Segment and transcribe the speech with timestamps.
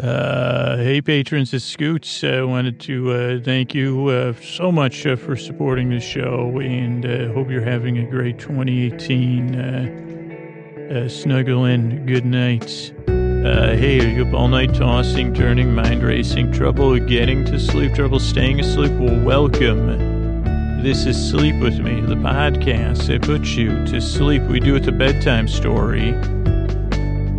[0.00, 2.22] Uh, hey, patrons, it's Scoots.
[2.22, 7.04] I wanted to uh, thank you uh, so much uh, for supporting the show and
[7.04, 9.56] uh, hope you're having a great 2018.
[9.56, 12.06] Uh, snuggle in.
[12.06, 12.92] Good night.
[13.08, 18.20] Hey, are you up all night tossing, turning, mind racing, trouble getting to sleep, trouble
[18.20, 18.92] staying asleep?
[18.92, 20.44] Well, welcome.
[20.80, 24.42] This is Sleep With Me, the podcast that puts you to sleep.
[24.42, 26.14] We do it a bedtime story.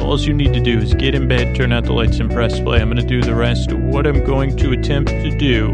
[0.09, 2.59] All you need to do is get in bed, turn out the lights, and press
[2.59, 2.81] play.
[2.81, 3.71] I'm going to do the rest.
[3.71, 5.71] What I'm going to attempt to do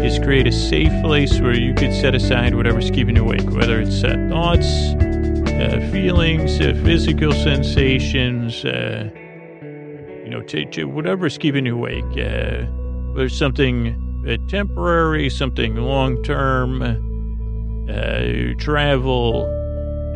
[0.00, 3.80] is create a safe place where you could set aside whatever's keeping you awake, whether
[3.80, 9.10] it's uh, thoughts, uh, feelings, uh, physical sensations, uh,
[10.22, 12.04] you know, t- t- whatever's keeping you awake.
[12.12, 12.64] Uh,
[13.16, 16.80] there's something uh, temporary, something long term,
[17.90, 19.59] uh, travel.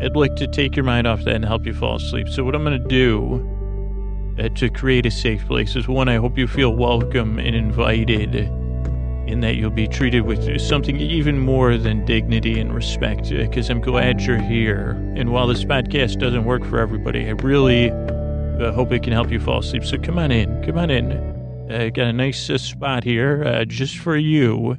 [0.01, 2.27] I'd like to take your mind off that and help you fall asleep.
[2.27, 6.17] So, what I'm going to do uh, to create a safe place is one, I
[6.17, 11.77] hope you feel welcome and invited, in that you'll be treated with something even more
[11.77, 14.91] than dignity and respect, because I'm glad you're here.
[15.15, 19.31] And while this podcast doesn't work for everybody, I really uh, hope it can help
[19.31, 19.85] you fall asleep.
[19.85, 20.61] So, come on in.
[20.63, 21.13] Come on in.
[21.71, 24.77] I uh, got a nice uh, spot here uh, just for you.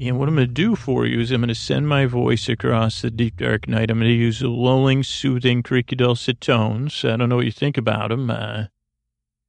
[0.00, 2.48] And what I'm going to do for you is I'm going to send my voice
[2.48, 3.90] across the deep dark night.
[3.90, 7.04] I'm going to use lulling, soothing, creaky, dulcet tones.
[7.04, 8.30] I don't know what you think about them.
[8.30, 8.66] Uh,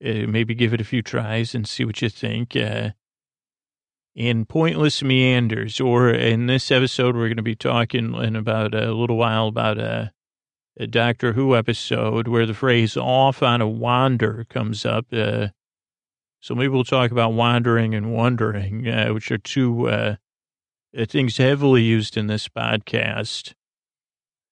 [0.03, 2.55] uh, maybe give it a few tries and see what you think.
[2.55, 2.91] Uh,
[4.15, 8.91] in pointless meanders, or in this episode, we're going to be talking in about a
[8.91, 10.11] little while about a,
[10.79, 15.05] a Doctor Who episode where the phrase "off on a wander" comes up.
[15.13, 15.49] Uh,
[16.41, 20.17] so maybe we'll talk about wandering and wondering, uh, which are two
[21.07, 23.53] things heavily used in this podcast.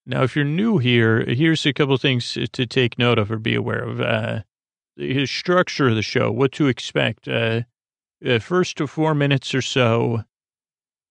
[0.05, 3.55] Now, if you're new here, here's a couple things to take note of or be
[3.55, 3.99] aware of.
[3.99, 4.41] Uh,
[4.95, 7.27] the structure of the show, what to expect.
[7.27, 7.61] Uh,
[8.25, 10.23] uh, first to four minutes or so,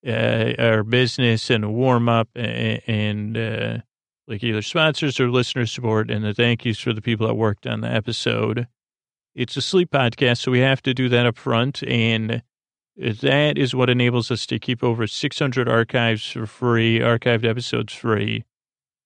[0.06, 3.78] uh, our business and a warm up and, and uh,
[4.26, 7.66] like either sponsors or listener support and the thank yous for the people that worked
[7.66, 8.66] on the episode.
[9.34, 11.82] It's a sleep podcast, so we have to do that up front.
[11.84, 12.42] And
[12.96, 18.44] that is what enables us to keep over 600 archives for free, archived episodes free,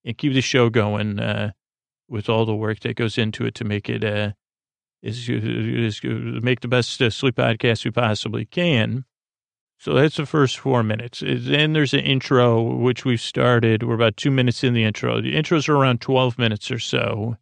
[0.04, 1.52] and keep the show going uh,
[2.08, 4.32] with all the work that goes into it to make it uh,
[5.02, 9.04] is, is make the best uh, sleep podcast we possibly can.
[9.78, 11.22] So that's the first four minutes.
[11.26, 13.82] Then there's an intro, which we've started.
[13.82, 15.22] We're about two minutes in the intro.
[15.22, 17.38] The intros are around 12 minutes or so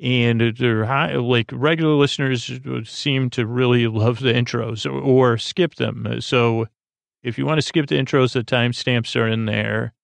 [0.00, 2.50] and they're high, like regular listeners
[2.84, 6.20] seem to really love the intros or, or, skip them.
[6.20, 6.66] So
[7.22, 9.94] if you want to skip the intros, the timestamps are in there,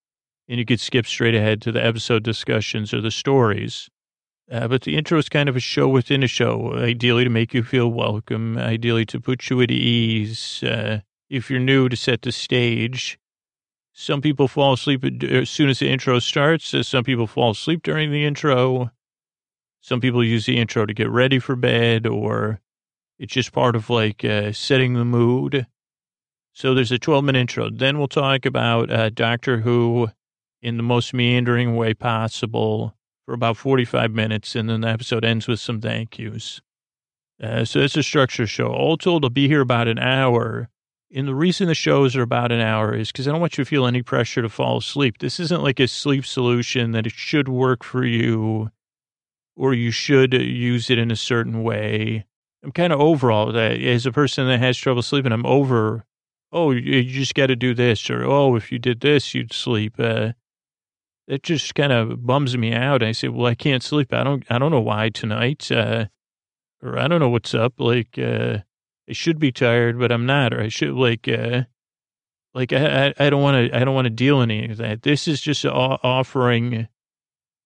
[0.48, 3.88] and you could skip straight ahead to the episode discussions or the stories.
[4.50, 7.54] Uh, but the intro is kind of a show within a show, ideally to make
[7.54, 10.62] you feel welcome, ideally to put you at ease.
[10.62, 13.18] Uh, if you're new, to set the stage.
[13.94, 16.74] Some people fall asleep as soon as the intro starts.
[16.86, 18.90] Some people fall asleep during the intro.
[19.82, 22.60] Some people use the intro to get ready for bed, or
[23.18, 25.66] it's just part of like uh, setting the mood.
[26.52, 27.68] So there's a 12 minute intro.
[27.68, 30.08] Then we'll talk about uh, Doctor Who
[30.62, 32.94] in the most meandering way possible
[33.26, 34.54] for about 45 minutes.
[34.54, 36.60] And then the episode ends with some thank yous.
[37.42, 38.68] Uh, so it's a structure show.
[38.68, 40.68] All told, I'll be here about an hour.
[41.12, 43.64] And the reason the shows are about an hour is because I don't want you
[43.64, 45.18] to feel any pressure to fall asleep.
[45.18, 48.70] This isn't like a sleep solution that it should work for you
[49.56, 52.24] or you should use it in a certain way.
[52.64, 53.80] I'm kind of over all that.
[53.80, 56.04] As a person that has trouble sleeping, I'm over,
[56.52, 59.94] oh, you just got to do this, or oh, if you did this, you'd sleep.
[59.98, 60.32] Uh,
[61.26, 63.02] it just kind of bums me out.
[63.02, 64.12] I say, well, I can't sleep.
[64.12, 66.06] I don't, I don't know why tonight, uh,
[66.82, 67.74] or I don't know what's up.
[67.78, 68.58] Like, uh,
[69.08, 71.62] I should be tired, but I'm not, or I should like, uh,
[72.54, 75.02] like I, I don't want to, I don't want to deal any of that.
[75.02, 76.86] This is just offering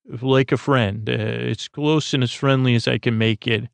[0.08, 1.08] like a friend.
[1.08, 3.68] Uh, it's close and as friendly as I can make it.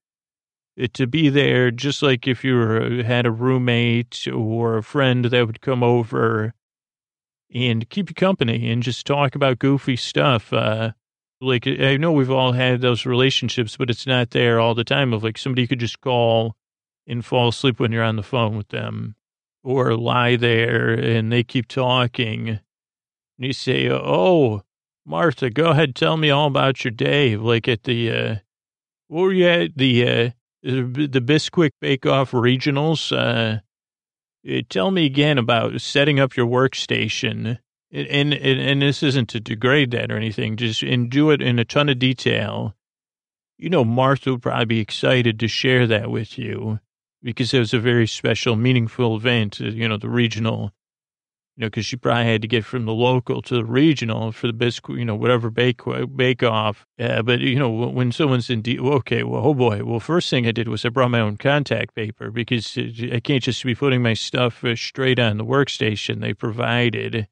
[0.76, 0.90] it.
[0.90, 5.26] Uh, to be there, just like if you were, had a roommate or a friend
[5.26, 6.54] that would come over
[7.54, 10.52] and keep you company and just talk about goofy stuff.
[10.52, 10.92] Uh,
[11.40, 15.12] like I know we've all had those relationships, but it's not there all the time.
[15.12, 16.56] Of like somebody could just call
[17.06, 19.16] and fall asleep when you're on the phone with them,
[19.64, 22.60] or lie there and they keep talking, and
[23.38, 24.62] you say, "Oh,
[25.06, 25.94] Martha, go ahead.
[25.94, 27.36] Tell me all about your day.
[27.36, 28.36] Like at the, uh,
[29.08, 29.76] what were you at?
[29.76, 30.30] The, uh,
[30.62, 33.10] the Bisquick Bake Off Regionals.
[33.10, 33.60] Uh,
[34.48, 37.58] uh, tell me again about setting up your workstation.
[37.92, 41.58] And, and, and this isn't to degrade that or anything, just and do it in
[41.58, 42.74] a ton of detail.
[43.58, 46.80] you know, Martha would probably be excited to share that with you
[47.22, 50.72] because it was a very special, meaningful event, uh, you know, the regional,
[51.56, 54.46] you know, because she probably had to get from the local to the regional for
[54.46, 55.82] the biscuit, you know, whatever bake,
[56.16, 56.86] bake off.
[56.98, 59.84] Uh, but, you know, when someone's in, de- okay, well, oh boy.
[59.84, 63.42] Well, first thing I did was I brought my own contact paper because I can't
[63.42, 67.28] just be putting my stuff uh, straight on the workstation they provided.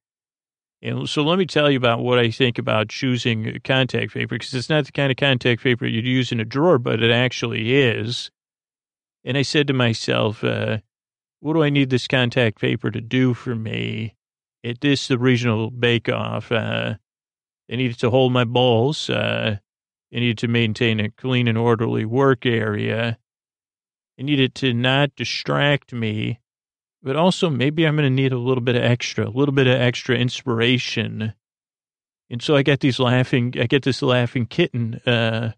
[0.83, 4.53] And so let me tell you about what I think about choosing contact paper because
[4.53, 7.75] it's not the kind of contact paper you'd use in a drawer, but it actually
[7.75, 8.31] is.
[9.25, 10.79] And I said to myself, uh,
[11.41, 14.15] what do I need this contact paper to do for me
[14.65, 16.53] at this, the regional bake off?
[16.53, 16.95] Uh,
[17.71, 19.11] I needed to hold my balls.
[19.11, 19.59] Uh,
[20.13, 23.19] I needed to maintain a clean and orderly work area.
[24.19, 26.41] I needed to not distract me
[27.03, 29.67] but also maybe I'm going to need a little bit of extra, a little bit
[29.67, 31.35] of extra inspiration.
[32.29, 35.53] And so I get these laughing, I get this laughing kitten, uh,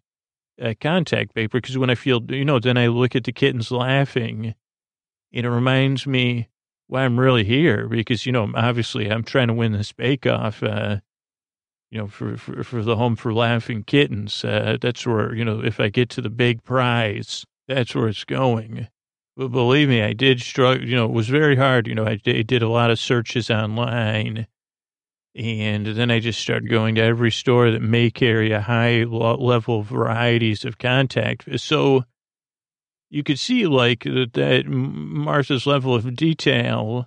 [0.61, 3.71] uh contact paper because when I feel, you know, then I look at the kittens
[3.71, 4.55] laughing
[5.33, 6.49] it reminds me
[6.87, 10.63] why I'm really here because, you know, obviously I'm trying to win this bake off,
[10.63, 10.99] uh,
[11.91, 14.45] you know, for, for, for the home for laughing kittens.
[14.45, 18.25] Uh, that's where, you know, if I get to the big prize, that's where it's
[18.25, 18.89] going.
[19.37, 20.87] But believe me, I did struggle.
[20.87, 21.87] You know, it was very hard.
[21.87, 24.47] You know, I did, did a lot of searches online.
[25.35, 29.81] And then I just started going to every store that may carry a high level
[29.81, 31.59] of varieties of contact.
[31.59, 32.05] So
[33.13, 37.07] you could see like that Martha's level of detail,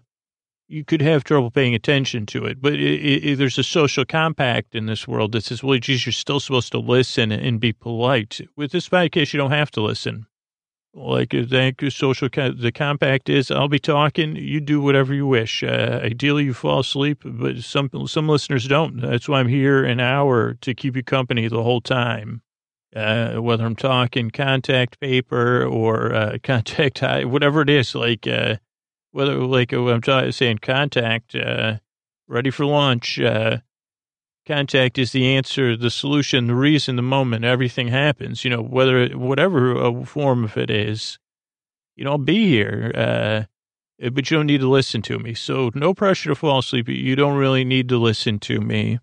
[0.68, 2.62] you could have trouble paying attention to it.
[2.62, 6.13] But it, it, there's a social compact in this world that says, well, geez, you're
[6.13, 8.40] still supposed to listen and be polite.
[8.56, 10.28] With this podcast, you don't have to listen
[10.96, 15.62] like uh, you social the compact is i'll be talking you do whatever you wish
[15.62, 20.00] uh, ideally you fall asleep but some some listeners don't that's why i'm here an
[20.00, 22.42] hour to keep you company the whole time
[22.95, 28.56] uh, whether i'm talking contact paper or uh, contact whatever it is like uh,
[29.12, 31.36] whether like uh, i'm talking saying contact
[32.27, 33.19] ready for lunch
[34.45, 39.07] Contact is the answer, the solution, the reason, the moment everything happens, you know, whether,
[39.09, 41.18] whatever uh, form of it is,
[41.95, 42.92] you know, I'll be here.
[42.94, 45.33] Uh, but you don't need to listen to me.
[45.33, 46.88] So no pressure to fall asleep.
[46.89, 49.00] You don't really need to listen to me.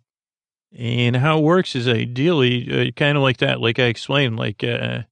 [0.79, 4.65] And how it works is ideally uh, kind of like that, like I explained, like,
[4.65, 5.03] uh,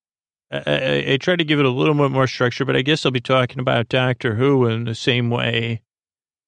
[0.51, 3.05] I, I, I, try to give it a little bit more structure, but I guess
[3.05, 5.83] I'll be talking about Doctor Who in the same way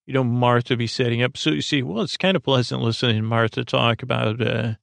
[0.05, 1.37] you know, Martha be setting up.
[1.37, 4.73] So you see, well, it's kind of pleasant listening to Martha talk about, uh,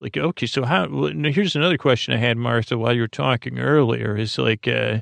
[0.00, 4.16] like, okay, so how, here's another question I had, Martha, while you were talking earlier
[4.16, 5.00] is like, uh,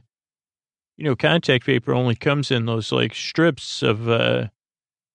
[0.96, 4.48] you know, contact paper only comes in those like strips of, uh,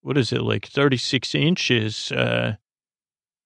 [0.02, 2.12] what is it, like 36 inches.
[2.12, 2.56] Uh,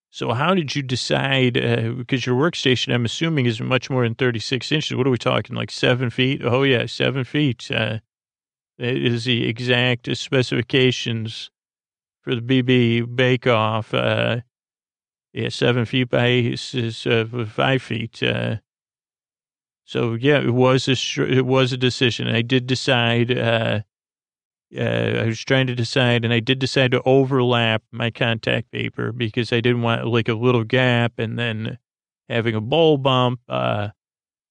[0.09, 4.15] so how did you decide, uh, because your workstation, I'm assuming is much more than
[4.15, 4.95] 36 inches.
[4.95, 5.55] What are we talking?
[5.55, 6.41] Like seven feet?
[6.43, 7.69] Oh yeah, seven feet.
[7.69, 7.99] Uh,
[8.79, 11.49] is the exact specifications
[12.21, 13.93] for the BB Bake Off.
[13.93, 14.41] Uh,
[15.33, 18.21] yeah, seven feet by uh, five feet.
[18.23, 18.57] Uh,
[19.85, 22.27] so yeah, it was a it was a decision.
[22.27, 23.37] I did decide.
[23.37, 23.81] Uh,
[24.75, 29.11] uh, I was trying to decide, and I did decide to overlap my contact paper
[29.11, 31.77] because I didn't want like a little gap, and then
[32.29, 33.39] having a bowl bump.
[33.47, 33.89] Uh,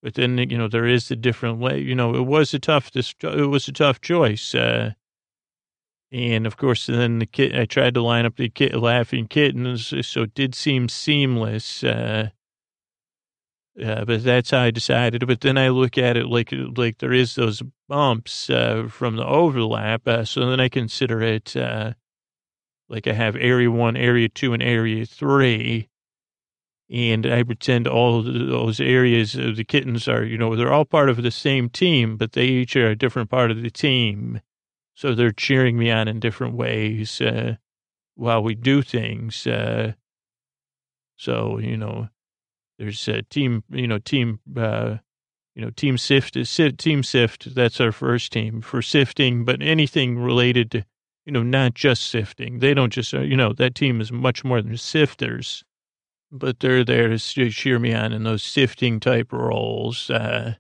[0.02, 2.92] but then, you know, there is a different way, you know, it was a tough,
[2.92, 4.54] this it was a tough choice.
[4.54, 4.92] Uh,
[6.12, 9.92] and of course, then the kid, I tried to line up the kid, laughing kittens.
[10.06, 11.82] So it did seem seamless.
[11.82, 12.28] Uh,
[13.82, 15.26] uh, but that's how I decided.
[15.26, 19.26] But then I look at it like, like there is those bumps, uh, from the
[19.26, 20.06] overlap.
[20.06, 21.92] Uh, so then I consider it, uh,
[22.88, 25.88] like I have area one, area two, and area three
[26.88, 31.10] and I pretend all those areas of the kittens are, you know, they're all part
[31.10, 34.40] of the same team, but they each are a different part of the team.
[34.94, 37.56] So they're cheering me on in different ways uh,
[38.14, 39.46] while we do things.
[39.46, 39.94] Uh,
[41.16, 42.08] so you know,
[42.78, 44.96] there's a team, you know, team, uh,
[45.54, 47.54] you know, team sift, is team sift.
[47.54, 50.84] That's our first team for sifting, but anything related to,
[51.24, 52.58] you know, not just sifting.
[52.58, 55.64] They don't just, uh, you know, that team is much more than sifters
[56.30, 60.10] but they're there to cheer me on in those sifting type roles.
[60.10, 60.54] Uh,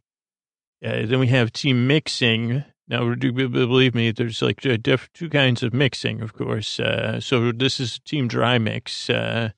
[0.84, 2.64] uh, then we have team mixing.
[2.88, 6.78] Now, believe me, there's like two kinds of mixing, of course.
[6.78, 9.10] Uh, so this is team dry mix.
[9.10, 9.50] Uh,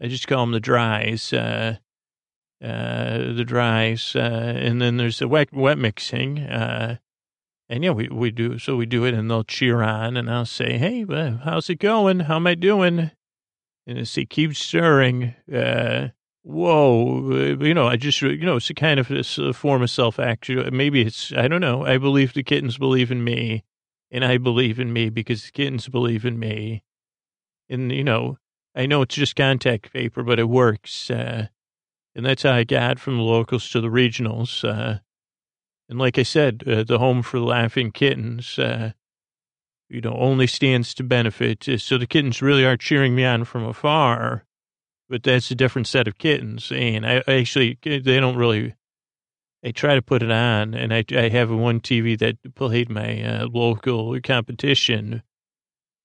[0.00, 1.76] I just call them the dries, uh,
[2.66, 4.14] uh, the dries.
[4.16, 6.38] and then there's the wet, wet mixing.
[6.38, 6.98] and
[7.70, 10.78] yeah, we, we do, so we do it and they'll cheer on and I'll say,
[10.78, 11.04] Hey,
[11.44, 12.20] how's it going?
[12.20, 13.10] How am I doing?
[13.86, 16.08] and as he keeps stirring, uh,
[16.42, 19.90] whoa, uh, you know, I just, you know, it's a kind of a form of
[19.90, 20.68] self action.
[20.76, 21.86] Maybe it's, I don't know.
[21.86, 23.64] I believe the kittens believe in me
[24.10, 26.82] and I believe in me because the kittens believe in me.
[27.68, 28.38] And, you know,
[28.74, 31.10] I know it's just contact paper, but it works.
[31.10, 31.46] Uh,
[32.16, 34.64] and that's how I got from the locals to the regionals.
[34.64, 35.00] Uh,
[35.88, 38.92] and like I said, uh, the home for laughing kittens, uh,
[39.90, 41.68] you know, only stands to benefit.
[41.68, 44.46] Uh, so the kittens really are cheering me on from afar,
[45.10, 46.72] but that's a different set of kittens.
[46.74, 48.74] And I, I actually, they don't really,
[49.62, 53.22] I try to put it on and I, I have one TV that played my
[53.22, 55.22] uh, local competition.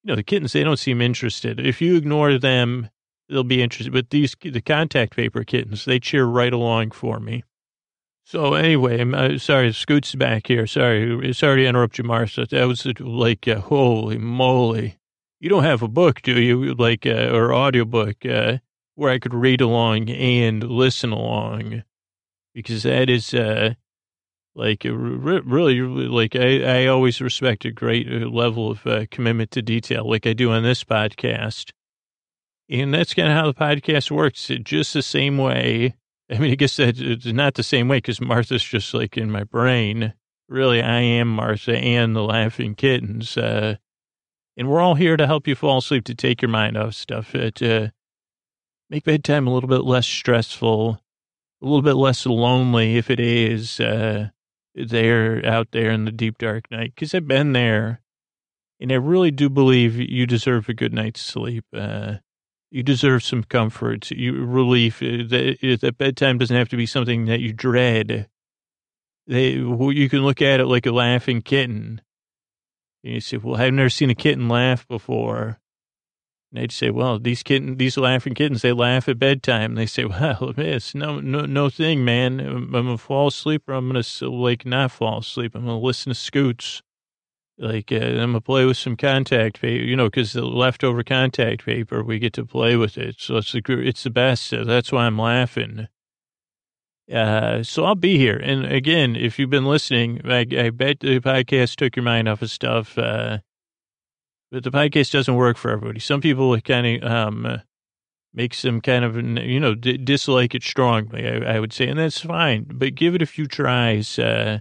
[0.03, 1.65] You know, the kittens, they don't seem interested.
[1.65, 2.89] If you ignore them,
[3.32, 3.94] they'll be interested.
[3.94, 7.44] But these, the contact paper kittens, they cheer right along for me.
[8.24, 10.68] So anyway, I'm uh, sorry, Scoot's back here.
[10.68, 12.46] Sorry, sorry to interrupt you, Martha.
[12.46, 14.98] That was like, uh, holy moly.
[15.40, 16.76] You don't have a book, do you?
[16.76, 18.60] Like, uh, or audiobook, uh,
[18.96, 21.84] where I could read along and listen along.
[22.54, 23.74] Because that is, uh,
[24.54, 29.62] like, really, like, I, I always respect a great uh, level of uh, commitment to
[29.62, 31.72] detail, like I do on this podcast.
[32.72, 34.50] And that's kind of how the podcast works.
[34.63, 35.96] Just the same way
[36.32, 39.30] I mean, I guess that it's not the same way because Martha's just like in
[39.30, 40.13] my brain.
[40.48, 43.36] Really, I am Martha and the Laughing Kittens.
[43.36, 43.75] Uh,
[44.56, 47.36] and we're all here to help you fall asleep, to take your mind off stuff,
[47.36, 47.92] uh, to
[48.90, 51.01] make bedtime a little bit less stressful,
[51.62, 54.30] a little bit less lonely if it is uh,
[54.74, 56.94] there out there in the deep dark night.
[56.96, 58.01] Because I've been there,
[58.80, 61.66] and I really do believe you deserve a good night's sleep.
[61.74, 62.16] Uh,
[62.72, 65.01] you deserve some comfort, you relief.
[65.04, 68.30] Uh, that, that bedtime doesn't have to be something that you dread.
[69.28, 72.01] They, you can look at it like a laughing kitten.
[73.04, 75.60] And you say, "Well, I've never seen a kitten laugh before."
[76.51, 79.86] And they'd say, "Well, these kitten, these laughing kittens, they laugh at bedtime." And they
[79.86, 82.40] say, "Well, it's no, no, no thing, man.
[82.40, 85.56] I'm, I'm gonna fall asleep, or I'm gonna like not fall asleep.
[85.56, 86.82] I'm gonna listen to Scoots."
[87.62, 91.63] Like, uh, I'm gonna play with some contact paper, you know, because the leftover contact
[91.63, 93.18] paper, we get to play with it.
[93.20, 94.50] So it's the, it's the best.
[94.50, 95.88] That's why I'm laughing.
[97.12, 98.38] Uh, so I'll be here.
[98.38, 102.41] And again, if you've been listening, I, I bet the podcast took your mind off
[102.41, 102.98] of stuff.
[102.98, 103.39] Uh,
[104.51, 106.00] but the podcast doesn't work for everybody.
[106.00, 107.62] Some people kind of, um,
[108.34, 112.00] makes them kind of, you know, d- dislike it strongly, I, I, would say, and
[112.00, 112.65] that's fine.
[112.74, 114.18] But give it a few tries.
[114.18, 114.60] Uh,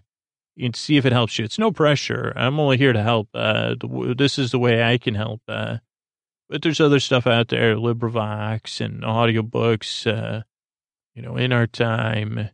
[0.61, 1.45] and see if it helps you.
[1.45, 2.33] It's no pressure.
[2.37, 3.29] I'm only here to help.
[3.35, 3.75] Uh,
[4.17, 5.40] this is the way I can help.
[5.49, 5.79] Uh,
[6.49, 10.43] but there's other stuff out there, LibriVox and audiobooks, uh,
[11.14, 12.50] you know, in our time,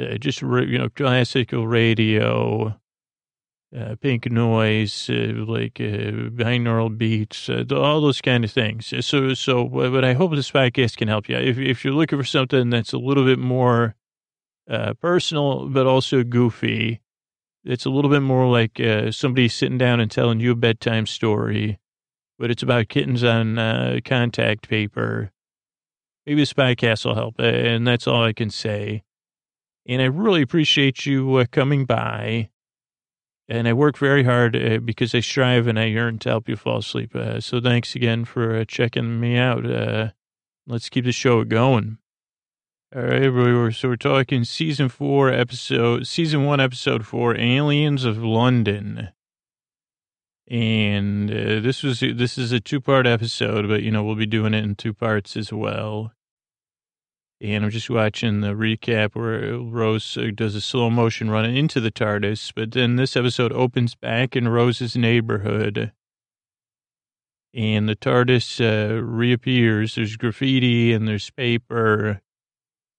[0.00, 2.78] uh, just, you know, classical radio,
[3.76, 8.92] uh, pink noise, uh, like uh, binaural beats, uh, all those kind of things.
[9.04, 11.36] So, so, but I hope this podcast can help you.
[11.36, 13.96] If, if you're looking for something that's a little bit more
[15.00, 17.00] personal, but also goofy,
[17.64, 21.06] it's a little bit more like uh, somebody sitting down and telling you a bedtime
[21.06, 21.78] story,
[22.38, 25.30] but it's about kittens on uh, contact paper.
[26.26, 29.02] Maybe the Spycast will help, and that's all I can say.
[29.86, 32.50] And I really appreciate you uh, coming by.
[33.46, 36.56] And I work very hard uh, because I strive and I yearn to help you
[36.56, 37.14] fall asleep.
[37.14, 39.64] Uh, so thanks again for uh, checking me out.
[40.66, 41.98] let's keep the show going.
[42.96, 43.74] All right, everybody.
[43.74, 49.08] So we're talking season four episode, season one episode four, Aliens of London.
[50.46, 54.26] And uh, this was this is a two part episode, but you know we'll be
[54.26, 56.12] doing it in two parts as well.
[57.40, 61.80] And I'm just watching the recap where Rose uh, does a slow motion run into
[61.80, 65.90] the TARDIS, but then this episode opens back in Rose's neighborhood
[67.52, 69.96] and the TARDIS uh, reappears.
[69.96, 72.20] There's graffiti and there's paper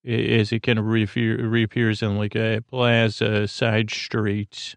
[0.06, 4.76] as it kind of reappears in like a plaza side street.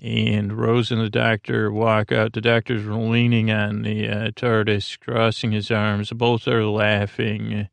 [0.00, 2.32] And Rose and the doctor walk out.
[2.32, 6.10] The doctor's leaning on the uh, TARDIS, crossing his arms.
[6.10, 7.68] Both are laughing.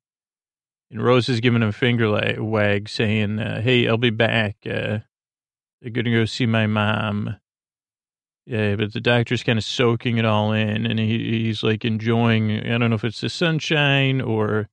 [0.91, 4.57] And Rose is giving him a finger wag, saying, uh, Hey, I'll be back.
[4.65, 4.99] Uh,
[5.81, 7.37] they're going to go see my mom.
[8.45, 12.51] Yeah, but the doctor's kind of soaking it all in, and he, he's like enjoying.
[12.51, 14.69] I don't know if it's the sunshine or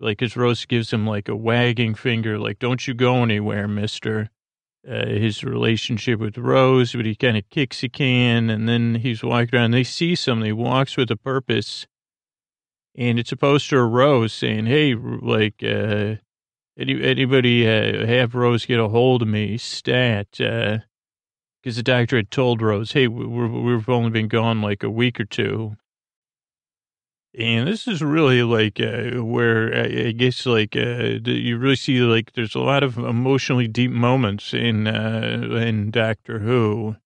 [0.00, 4.30] like his Rose gives him like a wagging finger, like, don't you go anywhere, mister.
[4.88, 9.20] Uh, his relationship with Rose, but he kind of kicks a can and then he's
[9.20, 9.72] walking around.
[9.72, 10.46] They see something.
[10.46, 11.88] He walks with a purpose.
[12.96, 16.16] And it's a poster of Rose saying, hey, like, uh,
[16.78, 20.28] any, anybody uh, have Rose get a hold of me, stat.
[20.30, 24.90] Because uh, the doctor had told Rose, hey, we're, we've only been gone like a
[24.90, 25.76] week or two
[27.38, 32.00] And this is really like uh, where I, I guess like uh, you really see
[32.00, 36.96] like there's a lot of emotionally deep moments in uh, in Doctor Who.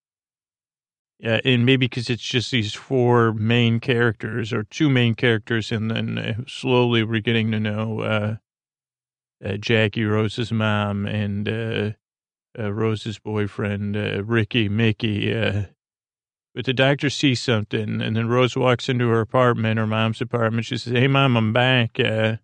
[1.23, 6.17] And maybe because it's just these four main characters or two main characters, and then
[6.17, 8.37] uh, slowly we're getting to know uh,
[9.45, 11.97] uh, Jackie Rose's mom and
[12.57, 13.97] Rose's boyfriend
[14.29, 15.67] Ricky Mickey.
[16.55, 20.67] But the doctor sees something, and then Rose walks into her apartment, her mom's apartment.
[20.67, 22.01] She says, "Hey, mom, I'm back.
[22.01, 22.37] Uh,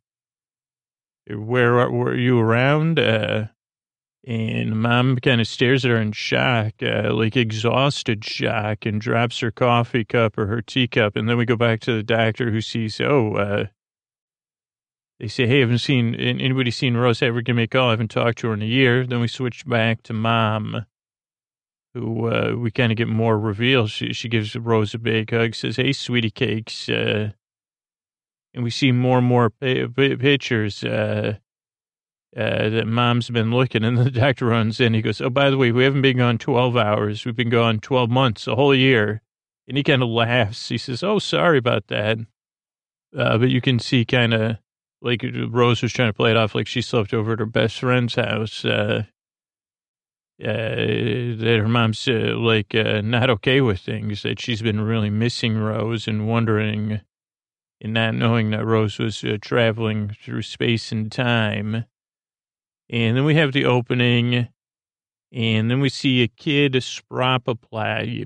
[1.28, 3.46] where were you around?" Uh,
[4.26, 9.38] and mom kind of stares at her in shock, uh, like exhausted shock, and drops
[9.38, 11.14] her coffee cup or her teacup.
[11.14, 13.66] And then we go back to the doctor who sees, oh, uh,
[15.20, 17.88] they say, hey, haven't seen anybody seen Rose ever give me a call?
[17.88, 19.06] I haven't talked to her in a year.
[19.06, 20.86] Then we switch back to mom
[21.96, 23.86] uh, we kind of get more reveal.
[23.86, 27.30] She, she gives Rose a big hug, says, "Hey, sweetie cakes," uh,
[28.54, 31.36] and we see more and more pictures uh,
[32.36, 33.84] uh, that mom's been looking.
[33.84, 34.94] And the doctor runs in.
[34.94, 37.24] He goes, "Oh, by the way, we haven't been gone twelve hours.
[37.24, 39.22] We've been gone twelve months, a whole year."
[39.68, 40.68] And he kind of laughs.
[40.68, 42.18] He says, "Oh, sorry about that,"
[43.16, 44.58] uh, but you can see kind of
[45.02, 47.78] like Rose was trying to play it off like she slept over at her best
[47.78, 48.64] friend's house.
[48.64, 49.04] Uh,
[50.38, 55.56] that her mom's uh, like uh, not okay with things, that she's been really missing
[55.56, 57.00] Rose and wondering
[57.80, 61.84] and not knowing that Rose was uh, traveling through space and time.
[62.88, 64.48] And then we have the opening,
[65.32, 66.72] and then we see a kid,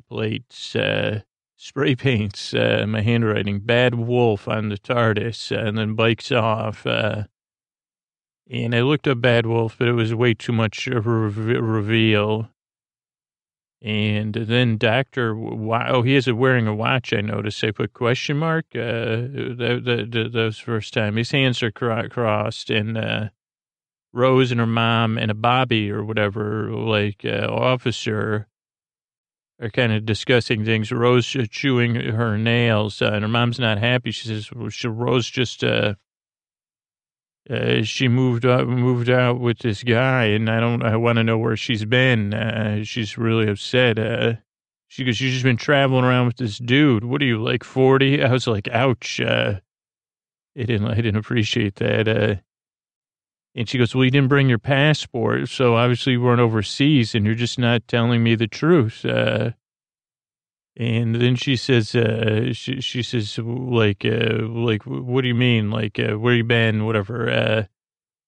[0.09, 1.21] plates, uh,
[1.57, 6.87] spray paints uh, my handwriting, bad wolf on the TARDIS, and then bikes off.
[6.87, 7.25] Uh,
[8.51, 12.51] and I looked up Bad Wolf, but it was way too much of a reveal.
[13.81, 17.15] And then Doctor, oh, he is wearing a watch.
[17.15, 17.63] I noticed.
[17.65, 18.67] I put question mark.
[18.75, 21.17] Uh, that, that, that was first time.
[21.17, 23.29] His hands are crossed, and uh,
[24.13, 28.49] Rose and her mom and a Bobby or whatever, like uh, officer,
[29.63, 30.93] are kind of discussing things.
[30.93, 34.11] Rose chewing her nails, uh, and her mom's not happy.
[34.11, 35.95] She says, well, "Rose just." Uh,
[37.51, 40.85] uh, she moved up, moved out with this guy, and I don't.
[40.85, 42.33] I want to know where she's been.
[42.33, 43.99] Uh, she's really upset.
[43.99, 44.35] Uh,
[44.87, 47.05] she goes, "She's just been traveling around with this dude.
[47.05, 48.23] What are you like, 40?
[48.23, 49.61] I was like, "Ouch." Uh,
[50.57, 50.87] I didn't.
[50.87, 52.07] I didn't appreciate that.
[52.07, 52.37] Uh,
[53.57, 57.27] and she goes, "Well, you didn't bring your passport, so obviously you weren't overseas, and
[57.27, 59.51] you're just not telling me the truth." Uh,
[60.77, 65.71] and then she says, uh, she, she says, like, uh, like, what do you mean?
[65.71, 66.87] Like, uh, where you been?
[66.87, 67.29] Whatever.
[67.29, 67.65] Uh,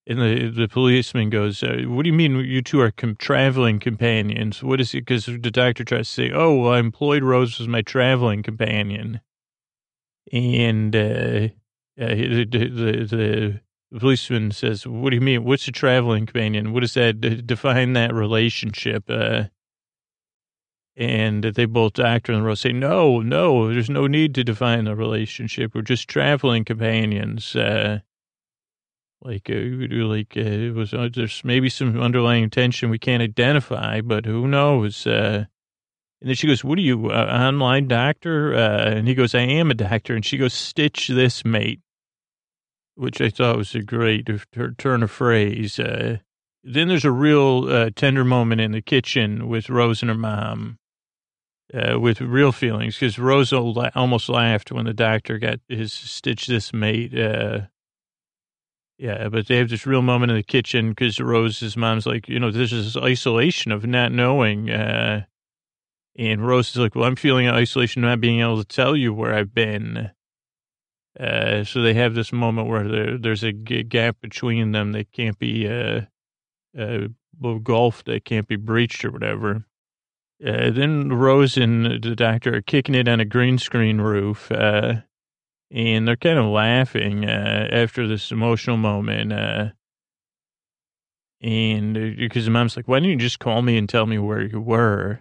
[0.07, 3.78] and the, the policeman goes, uh, what do you mean you two are com- traveling
[3.78, 4.62] companions?
[4.62, 5.07] What is it?
[5.07, 9.20] Because the doctor tries to say, oh, well, I employed Rose as my traveling companion.
[10.33, 11.48] And, uh,
[11.96, 13.61] the, the,
[13.92, 15.44] the policeman says, what do you mean?
[15.44, 16.72] What's a traveling companion?
[16.72, 19.05] What does that define that relationship?
[19.09, 19.44] Uh,
[20.96, 24.94] and they both, Doctor and Rose, say, no, no, there's no need to define the
[24.94, 25.74] relationship.
[25.74, 27.57] We're just traveling companions.
[27.57, 28.00] Uh,
[29.22, 34.00] like, uh, like uh, it was, uh, there's maybe some underlying tension we can't identify,
[34.00, 35.07] but who knows?
[35.07, 35.46] Uh,
[36.20, 38.55] and then she goes, what are you, online doctor?
[38.55, 40.14] Uh, and he goes, I am a doctor.
[40.14, 41.81] And she goes, stitch this, mate,
[42.96, 44.28] which I thought was a great
[44.78, 45.81] turn of phrase.
[45.81, 46.18] Uh,
[46.62, 50.78] then there's a real uh, tender moment in the kitchen with Rose and her mom
[51.72, 56.72] uh, with real feelings because Rose almost laughed when the doctor got his stitch this
[56.72, 57.18] mate.
[57.18, 57.62] Uh,
[58.98, 62.38] yeah, but they have this real moment in the kitchen because Rose's mom's like, you
[62.38, 64.70] know, this is isolation of not knowing.
[64.70, 65.25] Uh,
[66.16, 69.35] and Rose is like, well, I'm feeling isolation, not being able to tell you where
[69.35, 70.11] I've been.
[71.18, 75.12] Uh, so they have this moment where there, there's a g- gap between them that
[75.12, 76.03] can't be uh,
[76.79, 77.09] uh,
[77.62, 79.64] gulf that can't be breached or whatever.
[80.44, 84.94] Uh, then Rose and the doctor are kicking it on a green screen roof, uh,
[85.70, 89.33] and they're kind of laughing uh, after this emotional moment.
[89.33, 89.68] Uh,
[91.40, 94.18] and because uh, the mom's like, "Why didn't you just call me and tell me
[94.18, 95.20] where you were?"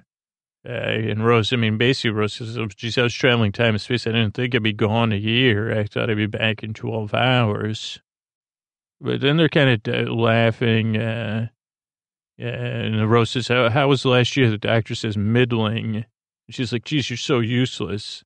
[0.64, 4.08] And Rose, I mean, basically, Rose says, "Geez, I was traveling time and space.
[4.08, 5.78] I didn't think I'd be gone a year.
[5.78, 8.00] I thought I'd be back in twelve hours."
[9.00, 10.96] But then they're kind of laughing.
[12.42, 14.50] And the Rose says, how, how was last year?
[14.50, 16.06] The doctor says, middling.
[16.50, 18.24] She's like, geez, you're so useless.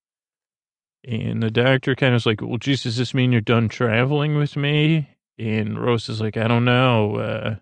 [1.08, 4.38] And the doctor kind of is like, well, geez, does this mean you're done traveling
[4.38, 5.10] with me?
[5.38, 7.18] And Rose is like, I don't know.
[7.18, 7.56] Uh,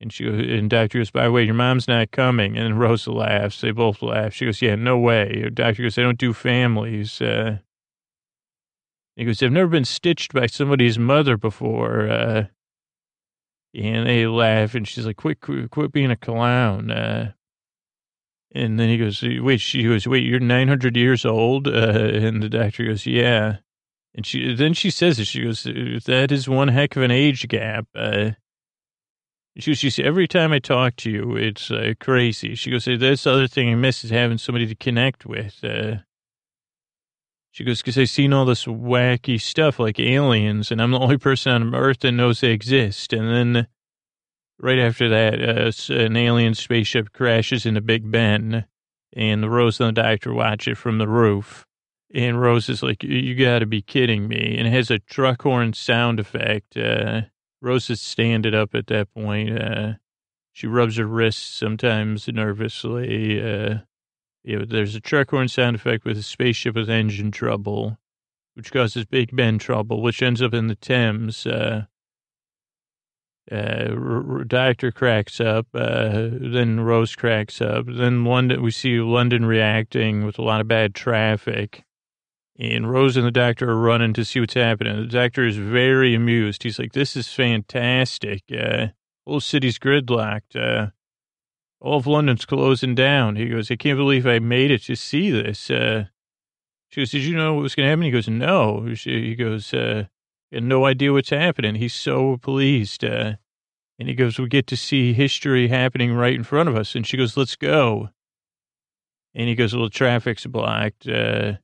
[0.00, 2.56] and she and doctor goes, by the way, your mom's not coming.
[2.56, 3.60] And Rose laughs.
[3.60, 4.32] They both laugh.
[4.32, 5.42] She goes, yeah, no way.
[5.44, 7.20] The doctor goes, I don't do families.
[7.20, 7.58] Uh,
[9.16, 12.08] He goes, I've never been stitched by somebody's mother before.
[12.08, 12.44] Uh,
[13.74, 16.90] and they laugh, and she's like, quit, quit, quit being a clown.
[16.90, 17.32] Uh,
[18.52, 21.68] and then he goes, wait, she goes, wait, you're 900 years old?
[21.68, 23.58] Uh, and the doctor goes, yeah.
[24.14, 27.46] And she, then she says it, she goes, that is one heck of an age
[27.46, 27.86] gap.
[27.94, 28.30] Uh,
[29.56, 32.54] she she says, every time I talk to you, it's uh, crazy.
[32.54, 35.62] She goes, that's the other thing I miss is having somebody to connect with.
[35.62, 35.96] Uh,
[37.60, 41.18] she goes, because I've seen all this wacky stuff like aliens, and I'm the only
[41.18, 43.12] person on Earth that knows they exist.
[43.12, 43.66] And then
[44.58, 48.64] right after that, uh, an alien spaceship crashes into Big Ben,
[49.12, 51.66] and Rose and the doctor watch it from the roof.
[52.14, 54.56] And Rose is like, you got to be kidding me.
[54.56, 56.78] And it has a truck horn sound effect.
[56.78, 57.24] Uh,
[57.60, 59.60] Rose is standing up at that point.
[59.60, 59.92] Uh,
[60.54, 63.38] she rubs her wrists sometimes nervously.
[63.38, 63.80] Uh,
[64.44, 67.98] know, there's a truck horn sound effect with a spaceship with engine trouble,
[68.54, 71.46] which causes Big Ben trouble, which ends up in the Thames.
[71.46, 71.84] Uh,
[73.50, 78.62] uh, Doctor cracks up, uh, then Rose cracks up, then London.
[78.62, 81.84] We see London reacting with a lot of bad traffic,
[82.58, 84.96] and Rose and the Doctor are running to see what's happening.
[85.00, 86.62] The Doctor is very amused.
[86.62, 88.42] He's like, "This is fantastic.
[88.56, 88.88] Uh,
[89.26, 90.54] whole city's gridlocked.
[90.54, 90.90] Uh,
[91.80, 95.30] all of London's closing down." He goes, "I can't believe I made it to see
[95.30, 96.06] this." Uh,
[96.90, 99.34] she goes, "Did you know what was going to happen?" He goes, "No." She, he
[99.34, 100.04] goes, uh,
[100.52, 101.76] and no idea what's happening.
[101.76, 103.04] He's so pleased.
[103.04, 103.34] Uh,
[103.98, 106.94] and he goes, we get to see history happening right in front of us.
[106.94, 108.10] And she goes, let's go.
[109.34, 111.06] And he goes, well, traffic's blocked.
[111.06, 111.54] Uh,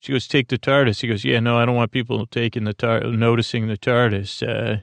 [0.00, 1.00] she goes, take the TARDIS.
[1.00, 4.42] He goes, yeah, no, I don't want people taking the tar- noticing the TARDIS.
[4.42, 4.80] Uh,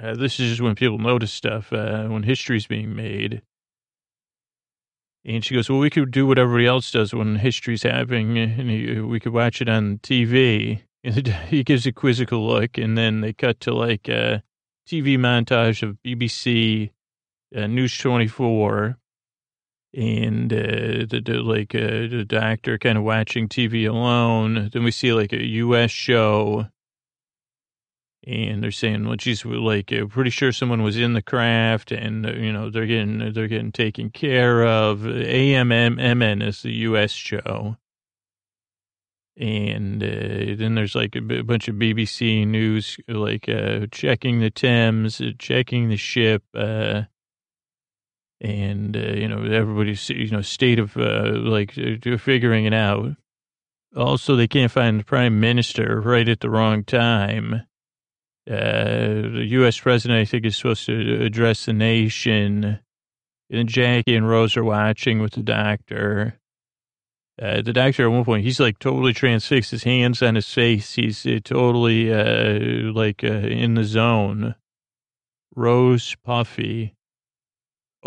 [0.00, 3.42] uh, this is just when people notice stuff, uh, when history's being made.
[5.26, 9.08] And she goes, well, we could do what everybody else does when history's happening, and
[9.08, 10.82] we could watch it on TV.
[11.48, 14.44] he gives a quizzical look, and then they cut to like a
[14.88, 16.90] TV montage of BBC
[17.56, 18.98] uh, News 24,
[19.94, 24.70] and uh, the, the, like uh, the doctor kind of watching TV alone.
[24.72, 25.90] Then we see like a U.S.
[25.90, 26.66] show,
[28.26, 31.92] and they're saying, "Well, geez, we're like uh, pretty sure someone was in the craft,
[31.92, 37.12] and uh, you know they're getting they're getting taken care of." AMMN is the U.S.
[37.12, 37.76] show
[39.36, 44.50] and uh, then there's like a, b- bunch of BBC news, like uh, checking the
[44.50, 47.02] Thames, uh, checking the ship, uh,
[48.40, 53.12] and you know everybody's you know state of like figuring it out.
[53.94, 57.62] Also, they can't find the prime minister right at the wrong time.
[58.46, 59.78] The U.S.
[59.78, 62.80] president, I think, is supposed to address the nation.
[63.50, 66.38] And Jackie and Rose are watching with the doctor
[67.40, 70.94] uh, the doctor at one point, he's like totally transfixed, his hands on his face.
[70.94, 74.54] He's uh, totally uh, like uh, in the zone.
[75.54, 76.94] Rose Puffy.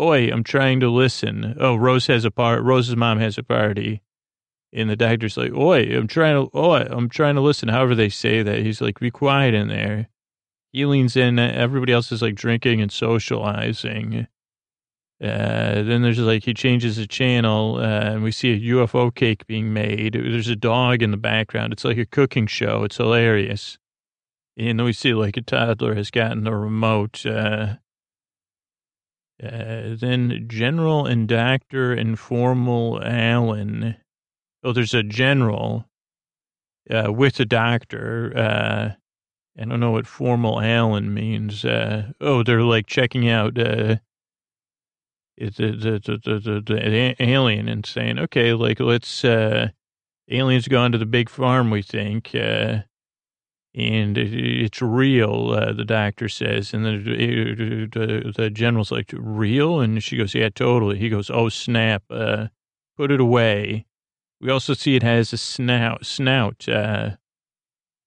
[0.00, 1.56] Oi, I'm trying to listen.
[1.60, 2.62] Oh, Rose has a part.
[2.62, 4.02] Rose's mom has a party.
[4.72, 7.68] And the doctor's like, Oi, I'm trying to, oi, I'm trying to listen.
[7.68, 8.60] However they say that.
[8.60, 10.08] He's like, be quiet in there.
[10.72, 11.38] He leans in.
[11.38, 14.28] Everybody else is like drinking and socializing.
[15.22, 19.46] Uh, then there's like he changes the channel uh, and we see a UFO cake
[19.46, 20.14] being made.
[20.14, 21.74] There's a dog in the background.
[21.74, 22.84] It's like a cooking show.
[22.84, 23.76] It's hilarious.
[24.56, 27.26] And then we see like a toddler has gotten the remote.
[27.26, 27.76] Uh,
[29.42, 33.96] uh then General and Doctor Informal Allen.
[34.62, 35.86] Oh, there's a general
[36.90, 38.96] uh, with a doctor.
[39.60, 41.64] Uh, I don't know what formal Allen means.
[41.64, 44.00] oh, they're like checking out the,
[45.36, 49.68] the, the, the, the alien and saying, okay, like let's, uh,
[50.30, 52.82] aliens gone to the big farm, we think, uh,
[53.72, 56.74] and it's real, uh, the doctor says.
[56.74, 59.80] And then the, the general's like, real?
[59.80, 60.98] And she goes, yeah, totally.
[60.98, 62.48] He goes, oh, snap, uh,
[62.96, 63.86] put it away.
[64.40, 67.16] We also see it has a snout, snout, uh,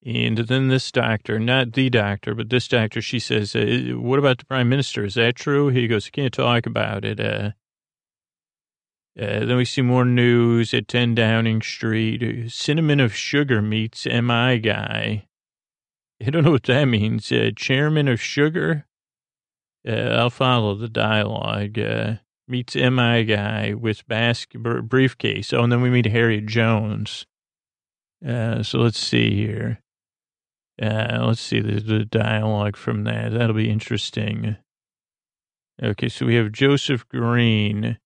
[0.05, 4.37] and then this doctor, not the doctor, but this doctor, she says, uh, what about
[4.39, 5.05] the prime minister?
[5.05, 5.69] Is that true?
[5.69, 7.19] He goes, I can't talk about it.
[7.19, 7.51] Uh,
[9.17, 12.51] uh, then we see more news at 10 Downing Street.
[12.51, 15.27] Cinnamon of Sugar meets MI guy.
[16.25, 17.31] I don't know what that means.
[17.31, 18.85] Uh, chairman of Sugar?
[19.87, 21.79] Uh, I'll follow the dialogue.
[21.79, 22.15] Uh,
[22.47, 25.53] meets MI guy with basket briefcase.
[25.53, 27.25] Oh, and then we meet Harriet Jones.
[28.25, 29.79] Uh, so let's see here.
[30.81, 33.31] Uh, let's see the, the dialogue from that.
[33.31, 34.57] That'll be interesting.
[35.81, 37.97] Okay, so we have Joseph Green,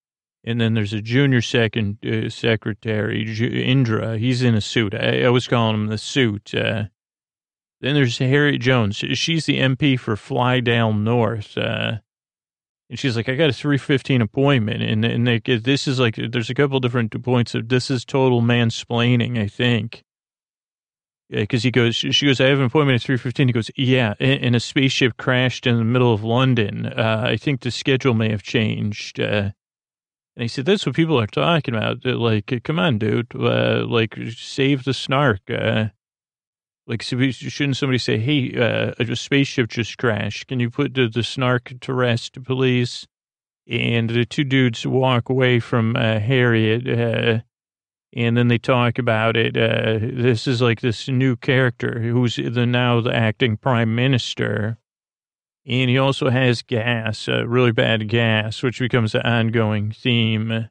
[0.44, 4.18] and then there's a junior second uh, secretary, J- Indra.
[4.18, 4.94] He's in a suit.
[4.94, 6.54] I, I was calling him the suit.
[6.54, 6.86] Uh,
[7.82, 8.96] Then there's Harriet Jones.
[8.98, 11.58] She's the MP for Flydale North.
[11.58, 11.98] Uh,
[12.90, 14.82] and she's like, I got a 315 appointment.
[14.82, 18.42] And, and they, this is like, there's a couple different points of this is total
[18.42, 20.04] mansplaining, I think.
[21.30, 23.48] Because he goes, she goes, I have an appointment at 315.
[23.50, 26.86] He goes, yeah, and a spaceship crashed in the middle of London.
[26.86, 29.20] Uh, I think the schedule may have changed.
[29.20, 29.52] Uh,
[30.38, 32.04] and he said, that's what people are talking about.
[32.04, 35.42] They're like, come on, dude, uh, like save the snark.
[35.50, 35.88] Uh,
[36.86, 40.48] like, shouldn't somebody say, hey, uh, a spaceship just crashed.
[40.48, 43.08] Can you put the, the snark to rest, please?
[43.70, 47.44] And the two dudes walk away from uh, Harriet,
[48.16, 49.58] and then they talk about it.
[49.58, 54.78] Uh, this is like this new character who's the now the acting prime minister.
[55.66, 60.70] And he also has gas, uh, really bad gas, which becomes an ongoing theme.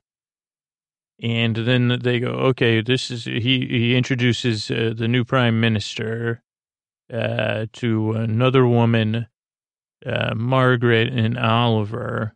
[1.23, 6.43] And then they go, okay, this is, he, he introduces uh, the new prime minister
[7.13, 9.27] uh, to another woman,
[10.05, 12.36] uh, Margaret and Oliver.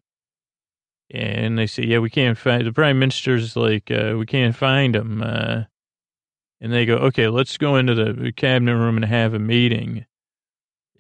[1.13, 4.95] And they say, yeah, we can't find, the prime minister's like, uh, we can't find
[4.95, 5.23] him.
[5.23, 5.65] Uh,
[6.61, 10.07] and they go, okay, let's go into the cabinet room and have a meeting.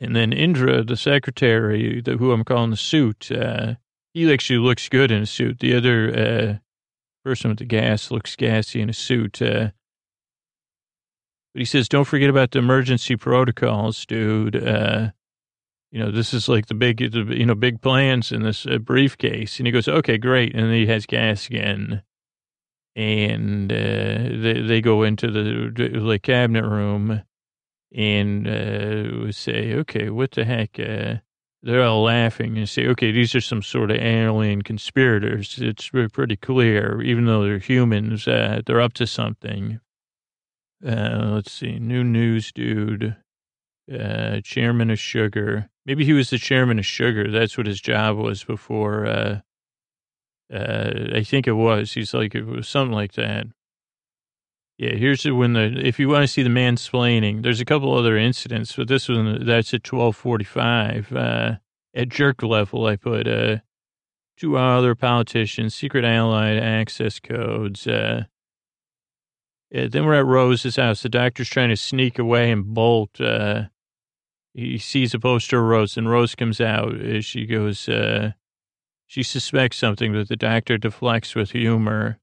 [0.00, 3.74] And then Indra, the secretary, the, who I'm calling the suit, uh,
[4.12, 5.60] he actually looks good in a suit.
[5.60, 6.60] The other
[7.22, 9.42] Person with the gas looks gassy in a suit.
[9.42, 9.70] Uh,
[11.52, 14.56] but he says, don't forget about the emergency protocols, dude.
[14.56, 15.10] Uh,
[15.90, 19.58] you know, this is like the big, you know, big plans in this uh, briefcase.
[19.58, 20.54] And he goes, okay, great.
[20.54, 22.02] And he has gas again.
[22.94, 27.22] And uh, they, they go into the like cabinet room
[27.94, 30.78] and uh, say, okay, what the heck?
[30.78, 31.16] Uh,
[31.62, 35.58] they're all laughing and say, okay, these are some sort of alien conspirators.
[35.58, 39.80] It's pretty clear, even though they're humans, uh, they're up to something.
[40.84, 43.16] Uh, let's see, new news dude,
[43.92, 45.68] uh, chairman of Sugar.
[45.86, 47.30] Maybe he was the chairman of Sugar.
[47.30, 49.06] That's what his job was before.
[49.06, 49.40] Uh,
[50.52, 51.92] uh, I think it was.
[51.92, 53.46] He's like, it was something like that.
[54.78, 58.16] Yeah, here's when the if you want to see the mansplaining, there's a couple other
[58.16, 61.12] incidents, but this one that's at twelve forty five.
[61.12, 61.56] Uh,
[61.94, 63.58] at jerk level, I put uh,
[64.38, 67.86] two other politicians, secret allied access codes.
[67.86, 68.24] Uh,
[69.70, 71.02] then we're at Rose's house.
[71.02, 73.20] The doctor's trying to sneak away and bolt.
[73.20, 73.64] Uh,
[74.52, 76.94] he sees a poster of Rose, and Rose comes out.
[76.94, 78.32] Uh, she goes, uh,
[79.06, 82.18] she suspects something, but the doctor deflects with humor.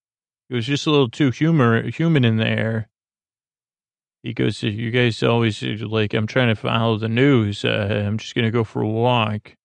[0.49, 2.89] It was just a little too humor, human in there.
[4.23, 7.63] He goes, you guys always like, I'm trying to follow the news.
[7.63, 9.55] Uh, I'm just going to go for a walk.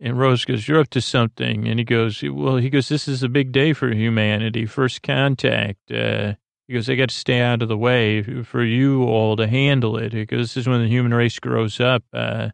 [0.00, 1.66] And Rose goes, you're up to something.
[1.66, 4.66] And he goes, well, he goes, this is a big day for humanity.
[4.66, 5.90] First contact.
[5.90, 6.34] Uh,
[6.68, 9.96] he goes, I got to stay out of the way for you all to handle
[9.96, 10.12] it.
[10.12, 12.04] He goes, this is when the human race grows up.
[12.12, 12.50] Uh,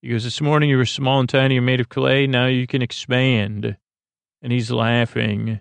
[0.00, 2.26] he goes, this morning you were small and tiny and made of clay.
[2.26, 3.76] Now you can expand.
[4.40, 5.48] And he's laughing.
[5.50, 5.60] And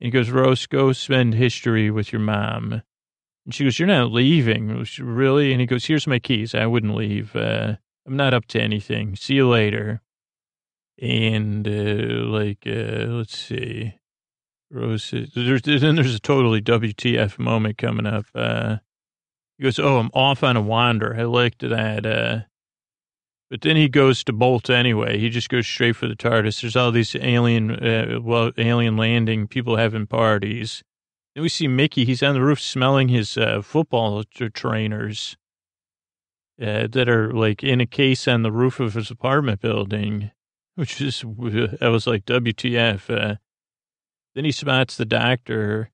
[0.00, 2.80] he goes, Rose, go spend history with your mom.
[3.44, 4.86] And she goes, you're not leaving.
[4.98, 5.52] Really?
[5.52, 6.54] And he goes, here's my keys.
[6.54, 7.36] I wouldn't leave.
[7.36, 9.16] Uh, I'm not up to anything.
[9.16, 10.00] See you later.
[11.00, 13.99] And, uh, like, uh, let's see.
[14.70, 18.26] Rose, there's, then there's a totally WTF moment coming up.
[18.34, 18.76] Uh,
[19.58, 21.16] he goes, oh, I'm off on a wander.
[21.18, 22.06] I liked that.
[22.06, 22.40] Uh,
[23.50, 25.18] but then he goes to Bolt anyway.
[25.18, 26.60] He just goes straight for the TARDIS.
[26.60, 30.84] There's all these alien, uh, well, alien landing, people having parties.
[31.34, 32.04] Then we see Mickey.
[32.04, 34.22] He's on the roof smelling his uh, football
[34.54, 35.36] trainers
[36.62, 40.30] uh, that are like in a case on the roof of his apartment building,
[40.76, 41.22] which is,
[41.80, 43.38] I was like, WTF.
[44.34, 45.90] Then he spots the doctor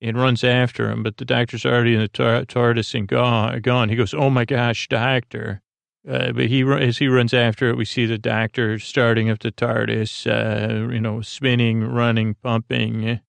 [0.00, 3.88] and runs after him, but the doctor's already in the tar- TARDIS and gone, gone.
[3.88, 5.62] He goes, Oh my gosh, doctor.
[6.08, 9.50] Uh, but he, as he runs after it, we see the doctor starting up the
[9.50, 13.20] TARDIS, uh, you know, spinning, running, pumping,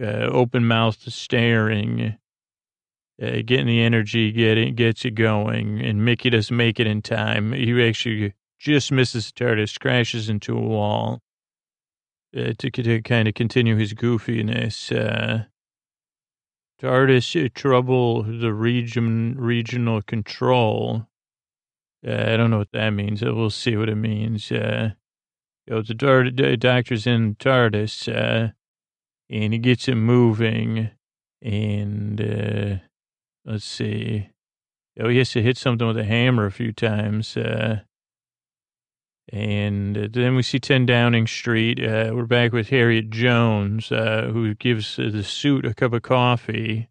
[0.00, 2.16] uh, open mouthed staring,
[3.22, 5.80] uh, getting the energy, getting gets it going.
[5.80, 7.52] And Mickey doesn't make it in time.
[7.52, 11.20] He actually just misses the TARDIS, crashes into a wall
[12.36, 14.90] uh, to, to kind of continue his goofiness.
[14.90, 15.44] Uh,
[16.80, 21.06] TARDIS trouble the region regional control.
[22.06, 23.22] Uh, I don't know what that means.
[23.22, 24.50] Uh, we'll see what it means.
[24.50, 24.90] Uh,
[25.66, 28.52] you know, the doctor's in TARDIS, uh,
[29.30, 30.90] and he gets it moving,
[31.40, 32.76] and uh,
[33.44, 34.30] let's see.
[34.98, 37.36] Oh, he has to hit something with a hammer a few times.
[37.36, 37.82] Uh,
[39.30, 41.78] and then we see 10 Downing Street.
[41.80, 46.88] we're back with Harriet Jones, who gives the suit a cup of coffee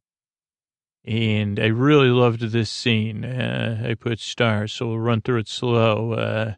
[1.04, 3.26] And I really loved this scene.
[3.26, 6.14] Uh, I put stars, so we'll run through it slow.
[6.14, 6.54] Uh,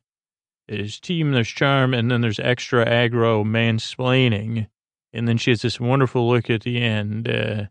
[0.68, 4.68] there's team, there's charm, and then there's extra aggro mansplaining.
[5.14, 7.30] And then she has this wonderful look at the end.
[7.30, 7.66] Uh,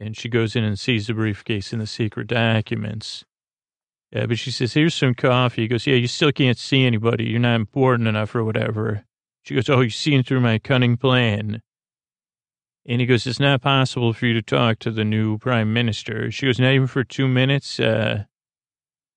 [0.00, 3.24] and she goes in and sees the briefcase and the secret documents.
[4.12, 5.62] Yeah, but she says, here's some coffee.
[5.62, 7.24] He goes, yeah, you still can't see anybody.
[7.24, 9.04] You're not important enough or whatever.
[9.42, 11.60] She goes, oh, you're seeing through my cunning plan.
[12.86, 16.30] And he goes, it's not possible for you to talk to the new prime minister.
[16.30, 17.78] She goes, not even for two minutes.
[17.78, 18.24] Uh,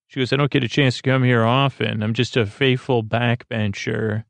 [0.08, 2.04] she goes, I don't get a chance to come here often.
[2.04, 4.26] I'm just a faithful backbencher.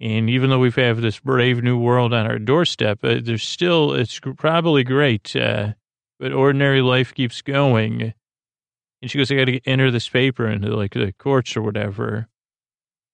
[0.00, 3.92] And even though we have this brave new world on our doorstep, uh, there's still,
[3.92, 5.74] it's probably great, uh,
[6.18, 8.14] but ordinary life keeps going.
[9.00, 12.28] And she goes, I got to enter this paper into like the courts or whatever.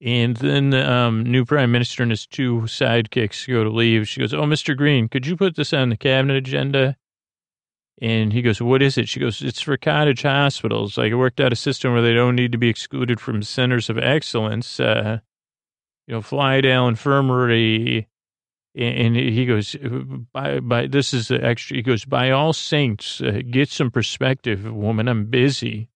[0.00, 4.08] And then the um, new prime minister and his two sidekicks go to leave.
[4.08, 4.76] She goes, Oh, Mr.
[4.76, 6.96] Green, could you put this on the cabinet agenda?
[8.02, 9.08] And he goes, What is it?
[9.08, 10.98] She goes, It's for cottage hospitals.
[10.98, 13.88] Like, I worked out a system where they don't need to be excluded from centers
[13.88, 14.80] of excellence.
[14.80, 15.20] Uh,
[16.06, 18.08] you know, Flydale Infirmary.
[18.76, 19.76] And he goes,
[20.32, 21.76] by, by, this is the extra.
[21.76, 25.06] He goes, by all saints, uh, get some perspective, woman.
[25.06, 25.90] I'm busy.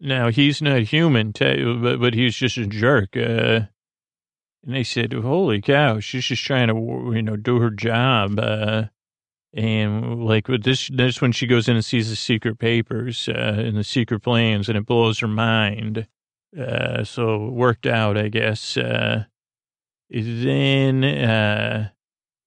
[0.00, 3.14] Now, he's not human, but, but he's just a jerk.
[3.14, 3.66] Uh,
[4.64, 8.38] and they said, holy cow, she's just trying to, you know, do her job.
[8.38, 8.84] Uh,
[9.52, 13.56] and like with this, this when she goes in and sees the secret papers uh,
[13.58, 16.06] and the secret plans, and it blows her mind.
[16.58, 18.78] Uh, so worked out, I guess.
[18.78, 19.24] Uh,
[20.08, 21.90] then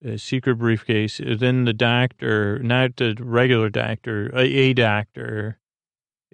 [0.04, 1.22] a secret briefcase.
[1.24, 5.60] Then the doctor, not the regular doctor, a, a doctor,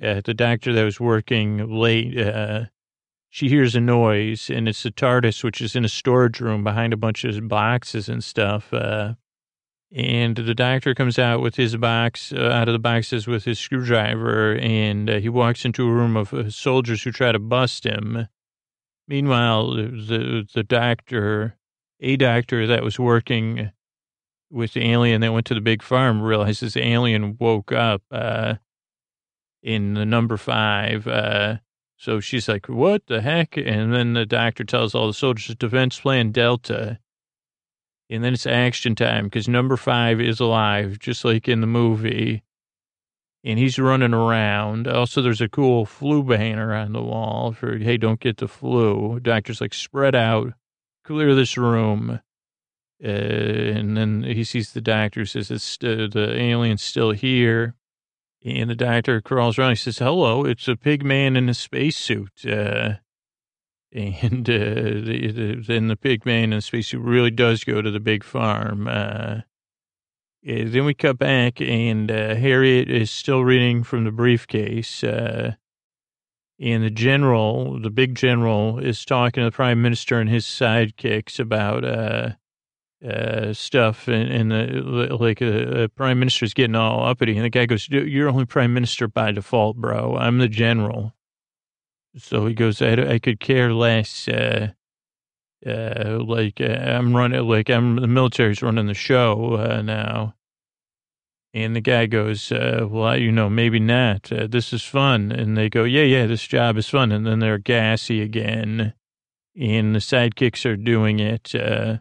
[0.02, 2.66] uh, the doctor that was working late, uh,
[3.30, 6.94] she hears a noise and it's the TARDIS, which is in a storage room behind
[6.94, 8.74] a bunch of boxes and stuff.
[8.74, 9.14] Uh,
[9.94, 13.58] and the doctor comes out with his box, uh, out of the boxes with his
[13.58, 17.86] screwdriver, and uh, he walks into a room of uh, soldiers who try to bust
[17.86, 18.28] him.
[19.08, 21.58] Meanwhile, the, the doctor,
[22.00, 23.72] a doctor that was working
[24.50, 28.56] with the alien that went to the big farm realizes the alien woke up, uh,
[29.64, 31.08] in the number five.
[31.08, 31.58] Uh,
[31.98, 33.58] so she's like, what the heck?
[33.58, 37.00] And then the doctor tells all the soldiers defense plan Delta.
[38.10, 42.44] And then it's action time because number five is alive, just like in the movie.
[43.44, 44.88] And he's running around.
[44.88, 49.20] Also, there's a cool flu banner on the wall for, hey, don't get the flu.
[49.20, 50.54] Doctor's like, spread out,
[51.08, 52.20] clear this room.
[53.04, 57.76] Uh, and then he sees the doctor, says, it's, uh, the alien's still here.
[58.44, 59.72] And the doctor crawls around.
[59.72, 62.46] He says, hello, it's a pig man in a spacesuit.
[62.46, 62.96] Uh,
[63.94, 67.90] and uh, the, the, then the pig man in the spacesuit really does go to
[67.90, 68.88] the big farm.
[68.88, 69.42] Uh,
[70.44, 75.04] then we cut back, and uh, Harriet is still reading from the briefcase.
[75.04, 75.56] Uh,
[76.60, 81.40] and the general, the big general, is talking to the prime minister and his sidekicks
[81.40, 82.32] about uh,
[83.08, 87.50] uh, stuff, and, and the, like a, a prime minister's getting all uppity, and the
[87.50, 90.18] guy goes, "You're only prime minister by default, bro.
[90.18, 91.14] I'm the general."
[92.18, 94.72] So he goes, "I, I could care less." Uh,
[95.66, 100.36] uh, like uh, I'm running, like I'm the military's running the show uh, now.
[101.58, 104.32] And the guy goes, uh, well, you know, maybe not.
[104.32, 105.32] Uh, this is fun.
[105.32, 107.12] And they go, yeah, yeah, this job is fun.
[107.12, 108.94] And then they're gassy again.
[109.60, 111.56] And the sidekicks are doing it.
[111.56, 111.98] Uh,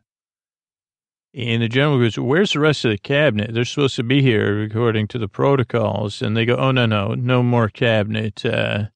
[1.33, 3.55] and the general goes, where's the rest of the cabinet?
[3.55, 6.21] They're supposed to be here according to the protocols.
[6.21, 8.45] And they go, oh, no, no, no more cabinet.
[8.45, 8.89] Uh,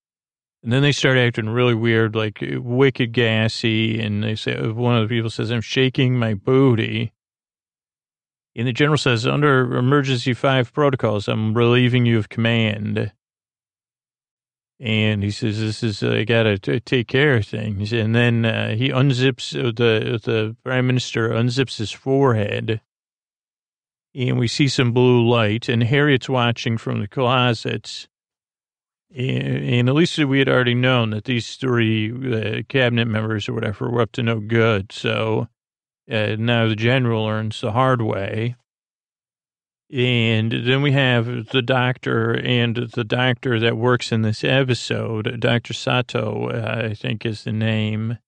[0.62, 3.98] and then they start acting really weird, like wicked gassy.
[3.98, 7.14] And they say, one of the people says, I'm shaking my booty.
[8.56, 13.12] And the general says, under emergency five protocols, I'm relieving you of command.
[14.80, 18.74] And he says, "This is I got to take care of things." And then uh,
[18.74, 22.80] he unzips uh, the the prime minister unzips his forehead,
[24.14, 25.68] and we see some blue light.
[25.68, 28.08] And Harriet's watching from the closets.
[29.14, 33.52] And, and at least we had already known that these three uh, cabinet members or
[33.52, 34.92] whatever were up to no good.
[34.92, 35.48] So
[36.10, 38.56] uh, now the general learns the hard way
[39.92, 45.72] and then we have the doctor and the doctor that works in this episode, Dr.
[45.72, 48.18] Sato, uh, I think is the name.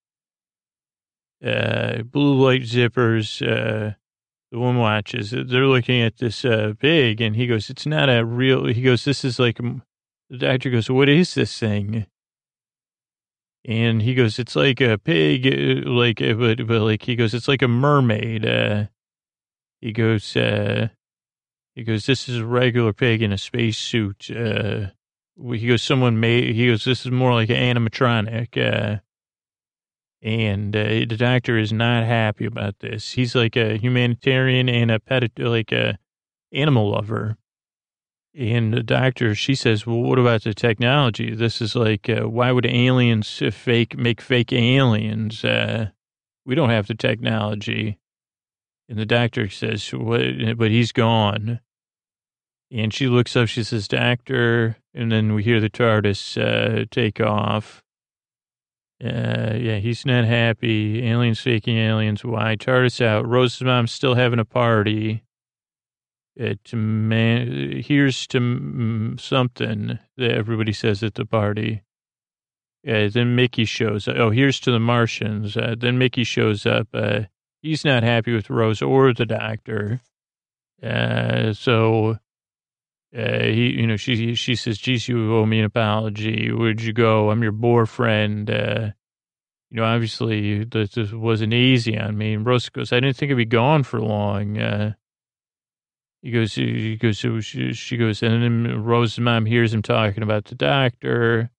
[1.45, 3.95] Uh, blue light zippers, uh,
[4.51, 5.31] the woman watches.
[5.31, 8.67] They're looking at this uh, pig, and he goes, It's not a real.
[8.67, 12.07] He goes, This is like, the doctor goes, What is this thing?
[13.65, 17.35] And he goes, It's like a pig, uh, like, uh, but, but like, he goes,
[17.35, 18.45] It's like a mermaid.
[18.45, 18.87] Uh,
[19.81, 20.89] he goes, uh,
[21.75, 24.31] He goes, this is a regular pig in a spacesuit.
[24.31, 24.87] Uh,
[25.53, 28.57] he goes, someone made, he goes, this is more like an animatronic.
[28.57, 29.01] Uh,
[30.23, 33.11] and uh, the doctor is not happy about this.
[33.11, 35.99] He's like a humanitarian and a pet, like a
[36.53, 37.37] animal lover.
[38.35, 41.35] And the doctor, she says, well, what about the technology?
[41.35, 45.45] This is like, uh, why would aliens fake, make fake aliens?
[45.45, 45.91] Uh,
[46.47, 47.99] we don't have the technology.
[48.89, 50.23] And the doctor says, what,
[50.57, 51.61] but he's gone.
[52.71, 54.77] And she looks up, she says, doctor.
[54.95, 57.83] And then we hear the TARDIS uh, take off.
[59.03, 61.07] Uh, yeah, he's not happy.
[61.07, 62.25] Aliens faking aliens.
[62.25, 62.57] Why?
[62.57, 63.27] TARDIS out.
[63.27, 65.23] Rose's mom's still having a party.
[66.41, 71.83] Uh, to man, here's to something that everybody says at the party.
[72.87, 74.17] Uh, then Mickey shows up.
[74.17, 75.57] Oh, here's to the Martians.
[75.57, 76.89] Uh, then Mickey shows up.
[76.95, 77.21] Uh,
[77.61, 80.01] he's not happy with Rose or the doctor.
[80.83, 82.19] Uh, so
[83.17, 86.51] uh, he, you know, she she says, "Geez, you owe me an apology.
[86.51, 87.31] Where'd you go?
[87.31, 88.91] I'm your boyfriend." Uh,
[89.71, 92.35] you know, obviously this, this, wasn't easy on me.
[92.35, 94.95] And Rose goes, "I didn't think I'd be gone for long."
[96.23, 100.45] He goes, he goes, she, she goes, and then Rose's mom hears him talking about
[100.45, 101.51] the doctor.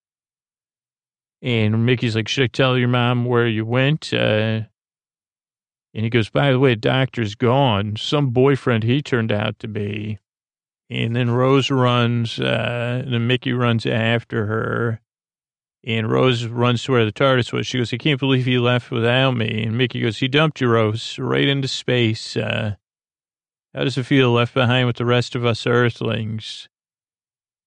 [1.42, 4.14] And Mickey's like, should I tell your mom where you went?
[4.14, 4.62] Uh,
[5.94, 7.98] and he goes, by the way, doctor's gone.
[7.98, 10.20] Some boyfriend he turned out to be.
[10.90, 15.02] And then Rose runs, uh, and then Mickey runs after her.
[15.86, 17.68] And Rose runs to where the TARDIS was.
[17.68, 19.64] She goes, I can't believe he left without me.
[19.64, 22.38] And Mickey goes, he dumped you, Rose, right into space.
[22.38, 22.76] Uh,
[23.74, 26.70] how does it feel left behind with the rest of us earthlings?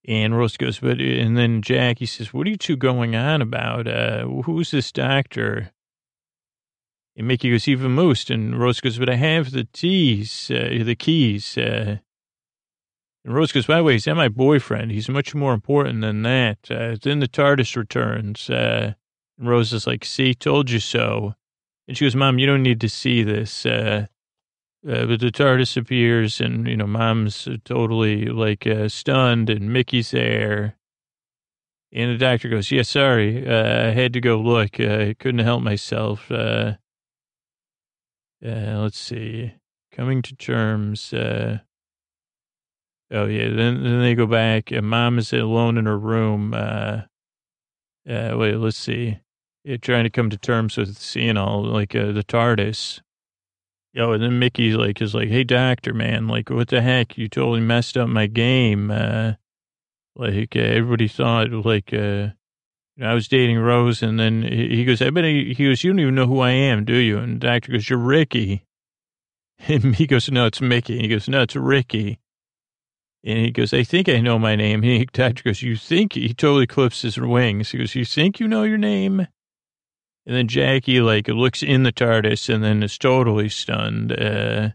[0.08, 3.88] And Rose goes, but, and then Jackie says, what are you two going on about?
[3.88, 5.72] Uh, who's this doctor?
[7.16, 8.30] And Mickey goes, even Moose.
[8.30, 11.58] And Rose goes, but I have the keys, uh, the keys.
[11.58, 11.98] Uh,
[13.24, 14.92] and Rose goes, by the way, he's my boyfriend.
[14.92, 16.58] He's much more important than that.
[16.70, 18.48] Uh, then the TARDIS returns.
[18.48, 18.94] Uh,
[19.38, 21.34] and Rose is like, see, told you so.
[21.88, 23.66] And she goes, Mom, you don't need to see this.
[23.66, 24.06] Uh,
[24.88, 30.12] uh, but the TARDIS appears, and you know, Mom's totally like uh, stunned, and Mickey's
[30.12, 30.76] there.
[31.92, 34.78] And the doctor goes, "Yeah, sorry, uh, I had to go look.
[34.78, 36.74] I couldn't help myself." Uh,
[38.44, 39.54] uh, let's see,
[39.90, 41.12] coming to terms.
[41.12, 41.58] Uh,
[43.10, 46.54] oh yeah, then then they go back, and Mom is alone in her room.
[46.54, 47.02] Uh,
[48.06, 49.18] wait, let's see,
[49.82, 53.00] trying to come to terms with seeing all like the TARDIS.
[53.96, 57.16] Yo, and then Mickey like is like, "Hey, doctor, man, like, what the heck?
[57.16, 59.32] You totally messed up my game." Uh,
[60.14, 62.28] like uh, everybody thought, like, uh,
[63.00, 66.00] I was dating Rose, and then he goes, "I bet he, he goes, you don't
[66.00, 68.64] even know who I am, do you?" And the doctor goes, "You're Ricky."
[69.66, 72.18] And he goes, "No, it's Mickey." And he goes, "No, it's Ricky."
[73.24, 76.12] And he goes, "I think I know my name." And the doctor goes, "You think?"
[76.12, 77.70] He totally clips his wings.
[77.70, 79.26] He goes, "You think you know your name?"
[80.26, 84.12] And then Jackie like looks in the TARDIS and then is totally stunned.
[84.12, 84.70] Uh,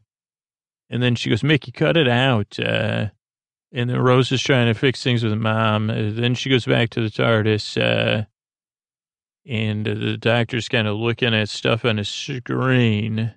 [0.89, 2.57] and then she goes, Mickey, cut it out.
[2.57, 3.07] Uh,
[3.73, 5.89] and then Rose is trying to fix things with mom.
[5.89, 7.77] Uh, then she goes back to the TARDIS.
[7.81, 8.25] Uh,
[9.45, 13.33] and the doctor's kind of looking at stuff on his screen.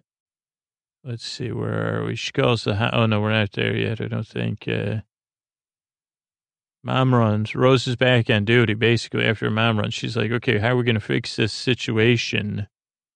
[1.02, 2.16] Let's see, where are we?
[2.16, 4.00] She calls the, oh no, we're not there yet.
[4.00, 5.00] I don't think, uh,
[6.84, 7.54] Mom runs.
[7.54, 8.74] Rose is back on duty.
[8.74, 12.68] Basically, after mom runs, she's like, okay, how are we going to fix this situation?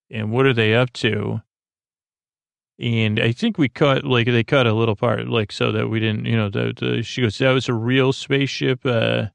[0.09, 1.43] And what are they up to?
[2.79, 5.99] And I think we cut, like, they cut a little part, like, so that we
[5.99, 8.83] didn't, you know, the, the she goes, that was a real spaceship.
[8.83, 9.27] Uh,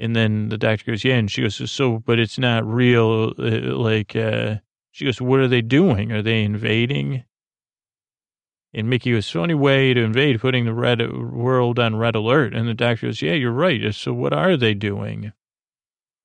[0.00, 1.14] and then the doctor goes, yeah.
[1.14, 3.34] And she goes, so, but it's not real.
[3.38, 4.56] Uh, like, uh,
[4.90, 6.10] she goes, what are they doing?
[6.10, 7.24] Are they invading?
[8.72, 12.54] And Mickey goes, funny way to invade, putting the red world on red alert.
[12.54, 13.92] And the doctor goes, yeah, you're right.
[13.94, 15.32] So what are they doing?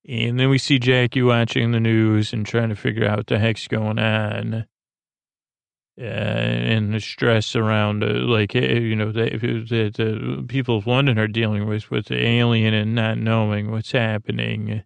[0.08, 3.40] And then we see Jackie watching the news and trying to figure out what the
[3.40, 4.68] heck's going on.
[6.00, 10.86] Uh, and the stress around, uh, like, eh, you know, the, the, the people of
[10.86, 14.84] London are dealing with, with the alien and not knowing what's happening.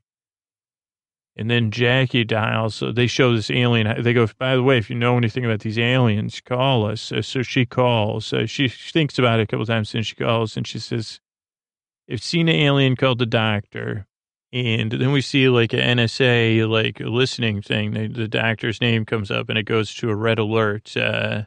[1.40, 2.76] And then Jackie dials.
[2.76, 4.04] So they show this alien.
[4.04, 7.00] They go, by the way, if you know anything about these aliens, call us.
[7.00, 8.26] So, so she calls.
[8.26, 11.22] So she thinks about it a couple times and she calls and she says,
[12.12, 14.06] I've seen an alien called the doctor.
[14.52, 17.92] And then we see like an NSA, like listening thing.
[17.92, 20.98] The, the doctor's name comes up and it goes to a red alert.
[20.98, 21.44] Uh,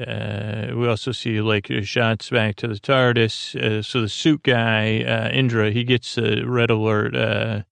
[0.00, 3.54] uh, we also see like shots back to the TARDIS.
[3.54, 7.64] Uh, so the suit guy, uh, Indra, he gets a red alert.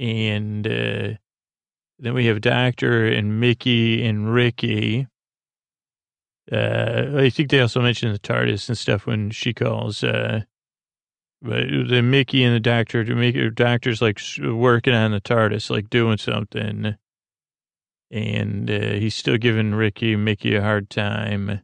[0.00, 1.18] And uh,
[1.98, 5.06] then we have Doctor and Mickey and Ricky.
[6.50, 10.02] Uh, I think they also mentioned the TARDIS and stuff when she calls.
[10.02, 10.40] Uh,
[11.42, 16.16] but the Mickey and the doctor, the doctor's like working on the TARDIS, like doing
[16.16, 16.96] something.
[18.10, 21.60] And uh, he's still giving Ricky, Mickey a hard time.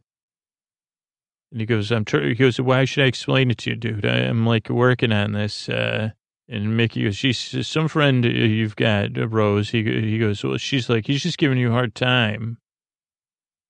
[1.51, 4.05] And he goes, I'm tr-, he goes, why should I explain it to you, dude?
[4.05, 5.67] I, am like working on this.
[5.67, 6.11] Uh,
[6.49, 9.69] and Mickey goes, she's some friend you've got, Rose.
[9.69, 12.57] He, he goes, well, she's like, he's just giving you a hard time.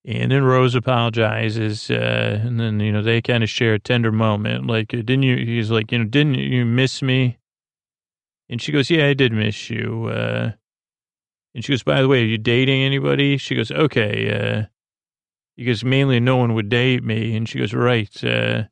[0.04, 4.12] And then Rose apologizes, uh, and then, you know, they kind of share a tender
[4.12, 4.66] moment.
[4.66, 7.38] Like, uh, didn't you, he's like, you know, didn't you miss me?
[8.48, 10.06] And she goes, yeah, I did miss you.
[10.06, 10.52] Uh,
[11.54, 13.36] and she goes, by the way, are you dating anybody?
[13.36, 14.32] She goes, okay.
[14.32, 14.66] Uh,
[15.56, 17.36] he goes, mainly no one would date me.
[17.36, 18.24] And she goes, right.
[18.24, 18.64] Uh,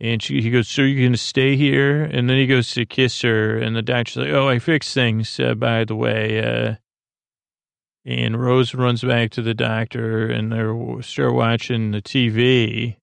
[0.00, 2.02] and she, he goes, so you're going to stay here?
[2.02, 5.38] And then he goes to kiss her, and the doctor's like, oh, I fixed things,
[5.38, 6.42] uh, by the way.
[6.42, 6.74] Uh,
[8.04, 12.96] and Rose runs back to the doctor and they start watching the TV.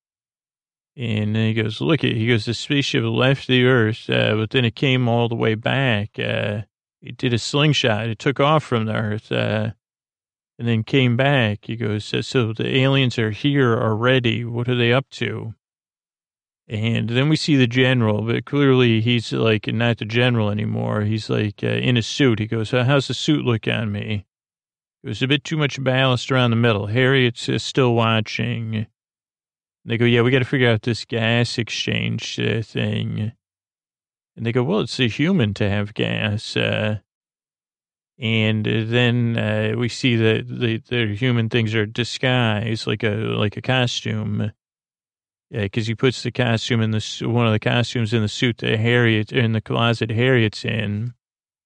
[0.96, 4.50] And then he goes, look at, he goes, the spaceship left the Earth, uh, but
[4.50, 6.18] then it came all the way back.
[6.18, 6.62] Uh,
[7.04, 8.10] it did a slingshot.
[8.10, 9.72] It took off from the Earth, uh,
[10.58, 11.60] and then came back.
[11.66, 14.44] He goes, so the aliens are here already.
[14.44, 15.54] What are they up to?
[16.70, 21.02] And then we see the general, but clearly he's like not the general anymore.
[21.04, 22.40] He's like uh, in a suit.
[22.40, 24.26] He goes, how's the suit look on me?
[25.04, 26.88] It was a bit too much ballast around the middle.
[26.88, 28.88] Harriet's uh, still watching.
[29.86, 33.32] They go, yeah, we got to figure out this gas exchange uh, thing.
[34.36, 36.58] And they go, well, it's a human to have gas.
[36.58, 36.98] Uh,
[38.20, 43.56] and then uh, we see that the, the human things are disguised like a like
[43.56, 44.52] a costume.
[45.50, 48.80] Because he puts the costume in the one of the costumes in the suit that
[48.80, 51.14] Harriet in the closet Harriet's in,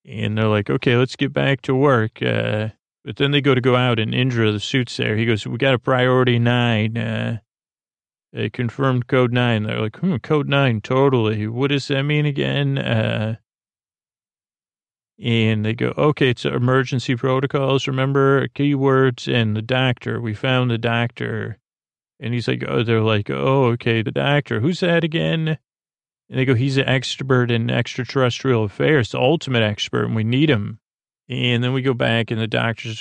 [0.05, 2.21] and they're like, okay, let's get back to work.
[2.21, 2.69] Uh,
[3.03, 5.17] but then they go to go out and Indra, the suit's there.
[5.17, 6.95] He goes, we got a priority nine.
[6.95, 7.39] Uh,
[8.31, 9.63] they confirmed code nine.
[9.63, 11.47] They're like, hmm, code nine, totally.
[11.47, 12.77] What does that mean again?
[12.77, 13.37] Uh,
[15.19, 17.87] and they go, okay, it's emergency protocols.
[17.87, 20.21] Remember keywords and the doctor.
[20.21, 21.57] We found the doctor.
[22.21, 24.59] And he's like, oh, they're like, oh, okay, the doctor.
[24.59, 25.57] Who's that again?
[26.29, 30.49] And they go, he's an expert in extraterrestrial affairs, the ultimate expert, and we need
[30.49, 30.79] him.
[31.27, 32.99] And then we go back and the doctor's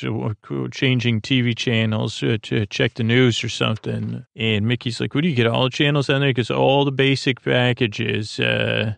[0.71, 4.25] changing TV channels to, check the news or something.
[4.35, 6.31] And Mickey's like, what do you get all the channels on there?
[6.31, 8.95] Because all the basic packages, uh,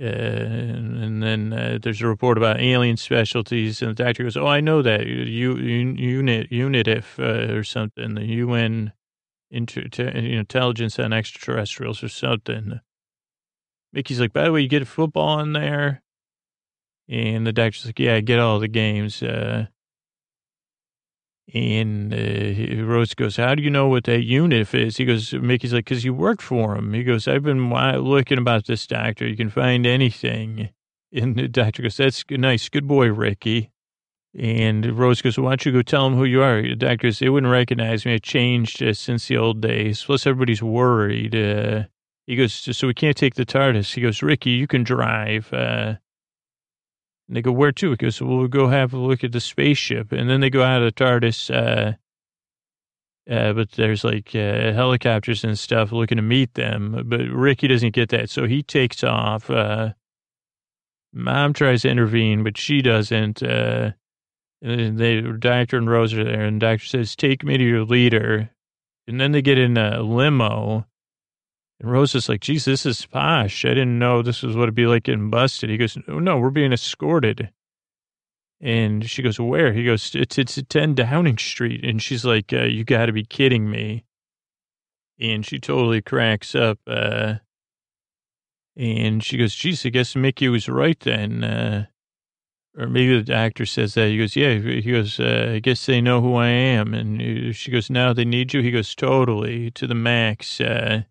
[0.00, 4.46] uh, and then uh, there's a report about alien specialties, and the doctor goes, "Oh,
[4.46, 8.92] I know that U, unit UNITIF uh, or something, the UN
[9.52, 12.80] inter, intelligence on extraterrestrials or something."
[13.92, 16.02] Mickey's like, "By the way, you get football in there."
[17.08, 19.22] And the doctor's like, yeah, I get all the games.
[19.22, 19.66] Uh,
[21.52, 24.96] and uh, Rose goes, how do you know what that unit is?
[24.96, 26.94] He goes, Mickey's like, because you worked for him.
[26.94, 29.26] He goes, I've been looking about this doctor.
[29.26, 30.70] You can find anything.
[31.12, 32.68] And the doctor goes, that's nice.
[32.68, 33.71] Good boy, Ricky.
[34.38, 36.62] And Rose goes, why don't you go tell them who you are?
[36.62, 38.14] The doctor goes, they wouldn't recognize me.
[38.14, 40.02] I changed uh, since the old days.
[40.02, 41.34] Plus, everybody's worried.
[41.34, 41.82] Uh,
[42.26, 43.92] he goes, so we can't take the TARDIS.
[43.92, 45.52] He goes, Ricky, you can drive.
[45.52, 45.96] Uh,
[47.28, 47.90] they go, where to?
[47.90, 50.12] He goes, well, we'll go have a look at the spaceship.
[50.12, 51.92] And then they go out of the TARDIS, uh,
[53.30, 57.04] uh, but there's like uh, helicopters and stuff looking to meet them.
[57.06, 58.30] But Ricky doesn't get that.
[58.30, 59.50] So he takes off.
[61.14, 63.42] Mom tries to intervene, but she doesn't.
[64.62, 67.84] And they, Doctor and Rose are there, and the Doctor says, take me to your
[67.84, 68.50] leader.
[69.08, 70.86] And then they get in a limo
[71.82, 73.64] and Rose is like, geez, this is posh.
[73.64, 75.68] I didn't know this was what it'd be like getting busted.
[75.68, 77.50] He goes, no, we're being escorted.
[78.60, 79.72] And she goes, where?
[79.72, 81.84] He goes, it's, it's at 10 Downing Street.
[81.84, 84.04] And she's like, uh, you got to be kidding me.
[85.18, 86.78] And she totally cracks up.
[86.86, 87.34] Uh,
[88.76, 91.42] and she goes, geez, I guess Mickey was right then.
[91.42, 91.86] Uh,
[92.76, 94.08] or maybe the actor says that.
[94.08, 94.54] He goes, yeah.
[94.58, 96.94] He goes, uh, I guess they know who I am.
[96.94, 98.62] And she goes, now they need you.
[98.62, 100.60] He goes, totally, to the max.
[100.60, 101.02] Uh,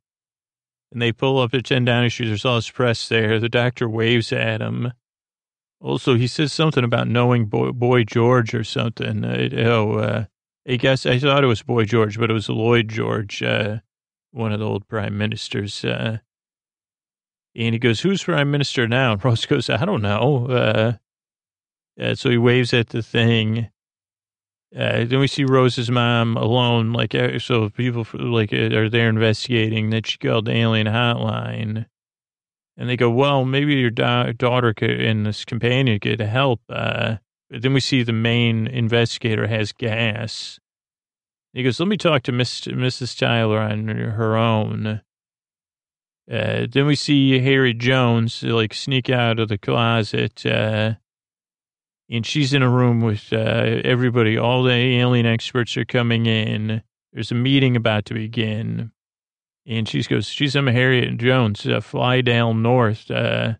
[0.91, 2.27] and they pull up at 10 Downing Street.
[2.27, 3.39] There's all this press there.
[3.39, 4.93] The doctor waves at him.
[5.79, 9.23] Also, he says something about knowing Boy, Boy George or something.
[9.23, 10.25] Uh, oh, uh,
[10.67, 13.77] I guess I thought it was Boy George, but it was Lloyd George, uh,
[14.31, 15.83] one of the old prime ministers.
[15.83, 16.19] Uh,
[17.55, 19.11] and he goes, Who's prime minister now?
[19.13, 20.97] And Rose goes, I don't know.
[21.99, 23.69] Uh, so he waves at the thing.
[24.75, 29.09] Uh, then we see Rose's mom alone, like, uh, so people like uh, are there
[29.09, 31.85] investigating that she called the alien hotline.
[32.77, 36.61] And they go, well, maybe your da- daughter could, and this companion could help.
[36.69, 37.17] Uh,
[37.49, 40.57] but then we see the main investigator has gas.
[41.53, 43.17] He goes, let me talk to Miss, Mrs.
[43.17, 45.01] Tyler on her own.
[46.31, 50.93] Uh, then we see Harry Jones like sneak out of the closet, uh,
[52.11, 54.37] and she's in a room with uh, everybody.
[54.37, 56.83] All the alien experts are coming in.
[57.13, 58.91] There's a meeting about to begin,
[59.65, 63.55] and she goes, "She's I'm Harriet Jones, uh, Flydale North." Uh,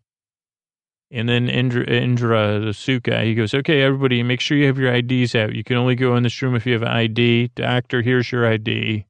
[1.10, 4.78] and then Indra, Indra, the suit guy, he goes, "Okay, everybody, make sure you have
[4.78, 5.56] your IDs out.
[5.56, 7.52] You can only go in this room if you have an ID.
[7.56, 9.06] Doctor, here's your ID."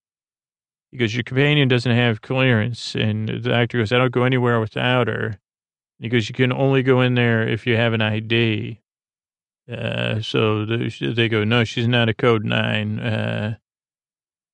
[0.91, 2.95] He goes, Your companion doesn't have clearance.
[2.95, 5.39] And the doctor goes, I don't go anywhere without her.
[5.99, 8.80] He goes, You can only go in there if you have an ID.
[9.71, 12.99] Uh, so they go, No, she's not a code nine.
[12.99, 13.55] Uh,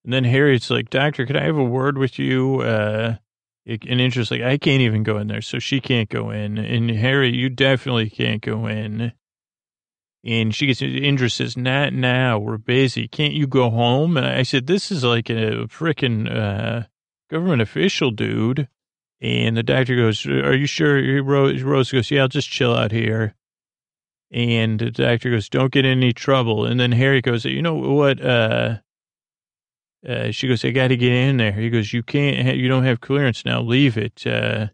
[0.03, 2.61] and then Harriet's like, Doctor, could I have a word with you?
[2.61, 3.15] Uh,
[3.67, 6.57] and Indra's like, I can't even go in there, so she can't go in.
[6.57, 9.11] And Harry, you definitely can't go in.
[10.23, 12.39] And she gets, Indra says, not now.
[12.39, 13.07] We're busy.
[13.07, 14.17] Can't you go home?
[14.17, 16.83] And I said, this is like a freaking uh,
[17.29, 18.67] government official, dude.
[19.19, 21.23] And the doctor goes, are you sure?
[21.23, 23.35] Rose goes, yeah, I'll just chill out here.
[24.31, 26.65] And the doctor goes, don't get in any trouble.
[26.65, 28.23] And then Harry goes, you know what?
[28.23, 28.79] Uh,
[30.07, 31.53] uh, she goes, I got to get in there.
[31.53, 33.61] He goes, you can't, you don't have clearance now.
[33.61, 34.27] Leave it.
[34.27, 34.67] Uh,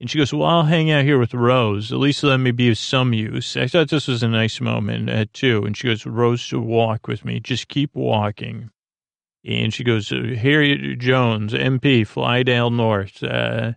[0.00, 1.92] and she goes, well, I'll hang out here with Rose.
[1.92, 3.56] At least let me be of some use.
[3.56, 5.64] I thought this was a nice moment, uh, too.
[5.64, 7.40] And she goes, Rose, to walk with me.
[7.40, 8.70] Just keep walking.
[9.44, 13.22] And she goes, Harriet Jones, MP, Flydale North.
[13.22, 13.72] Uh,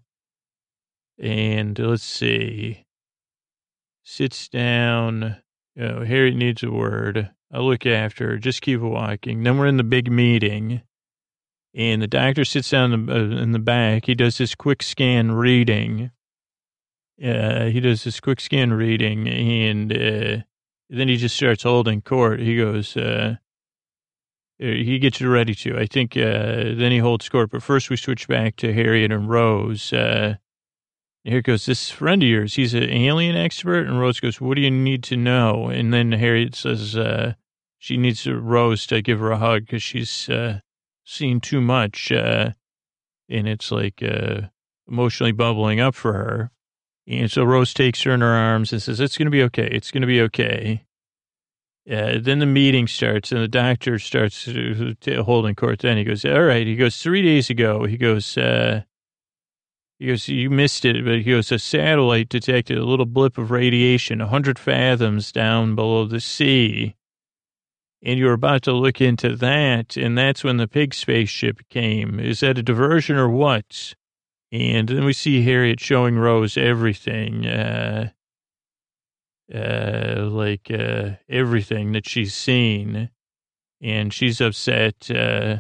[1.20, 2.86] and let's see.
[4.04, 5.38] Sits down.
[5.80, 7.32] Oh, Harriet needs a word.
[7.54, 8.38] I'll look after her.
[8.38, 9.44] Just keep walking.
[9.44, 10.82] Then we're in the big meeting.
[11.74, 14.06] And the doctor sits down in the, uh, in the back.
[14.06, 16.12] He does this quick scan reading.
[17.24, 20.38] Uh, he does this quick scan reading, and uh,
[20.90, 22.40] then he just starts holding court.
[22.40, 23.36] He goes, uh,
[24.62, 25.78] uh he gets you ready to.
[25.78, 27.52] I think uh, then he holds court.
[27.52, 29.94] But first, we switch back to Harriet and Rose.
[31.24, 32.56] Here goes this friend of yours.
[32.56, 33.88] He's an alien expert.
[33.88, 35.68] And Rose goes, What do you need to know?
[35.68, 36.96] And then Harriet says,
[37.78, 40.30] she needs Rose to give her a hug because she's
[41.04, 42.52] seen too much, uh,
[43.30, 44.42] and it's like uh,
[44.88, 46.52] emotionally bubbling up for her.
[47.08, 49.68] And so Rose takes her in her arms and says, "It's going to be okay.
[49.68, 50.86] It's going to be okay."
[51.90, 54.48] Uh, then the meeting starts, and the doctor starts
[55.26, 55.80] holding court.
[55.80, 58.84] Then he goes, "All right." He goes, three days ago." He goes, uh,
[60.02, 63.52] "He goes, you missed it," but he goes, "A satellite detected a little blip of
[63.52, 66.96] radiation, a hundred fathoms down below the sea."
[68.04, 72.20] and you're about to look into that, and that's when the pig spaceship came.
[72.20, 73.94] Is that a diversion or what?
[74.52, 78.10] And then we see Harriet showing Rose everything, uh,
[79.54, 83.10] uh, like uh, everything that she's seen,
[83.82, 85.10] and she's upset.
[85.10, 85.58] Uh,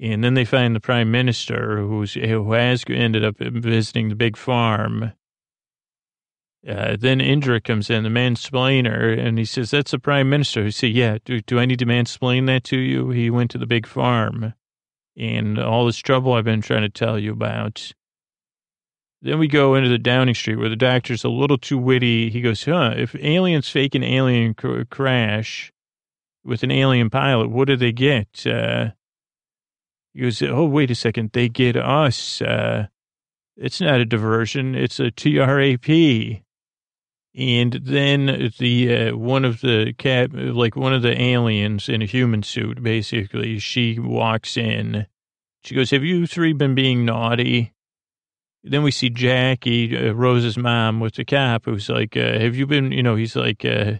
[0.00, 4.36] and then they find the prime minister, who's who has ended up visiting the big
[4.36, 5.12] farm,
[6.68, 10.64] uh, then Indra comes in, the mansplainer, and he says, That's the prime minister.
[10.64, 13.10] He said, Yeah, do, do I need to mansplain that to you?
[13.10, 14.52] He went to the big farm
[15.16, 17.92] and all this trouble I've been trying to tell you about.
[19.22, 22.30] Then we go into the Downing Street where the doctor's a little too witty.
[22.30, 25.72] He goes, Huh, if aliens fake an alien cr- crash
[26.44, 28.46] with an alien pilot, what do they get?
[28.46, 28.90] Uh,
[30.12, 31.30] he goes, Oh, wait a second.
[31.32, 32.42] They get us.
[32.42, 32.86] Uh,
[33.56, 34.74] it's not a diversion.
[34.74, 36.42] It's a TRAP.
[37.34, 42.06] And then the uh, one of the cat, like one of the aliens in a
[42.06, 45.06] human suit, basically, she walks in.
[45.62, 47.72] She goes, "Have you three been being naughty?"
[48.64, 52.66] Then we see Jackie, uh, Rose's mom, with the cop, who's like, uh, "Have you
[52.66, 53.94] been?" You know, he's like, uh,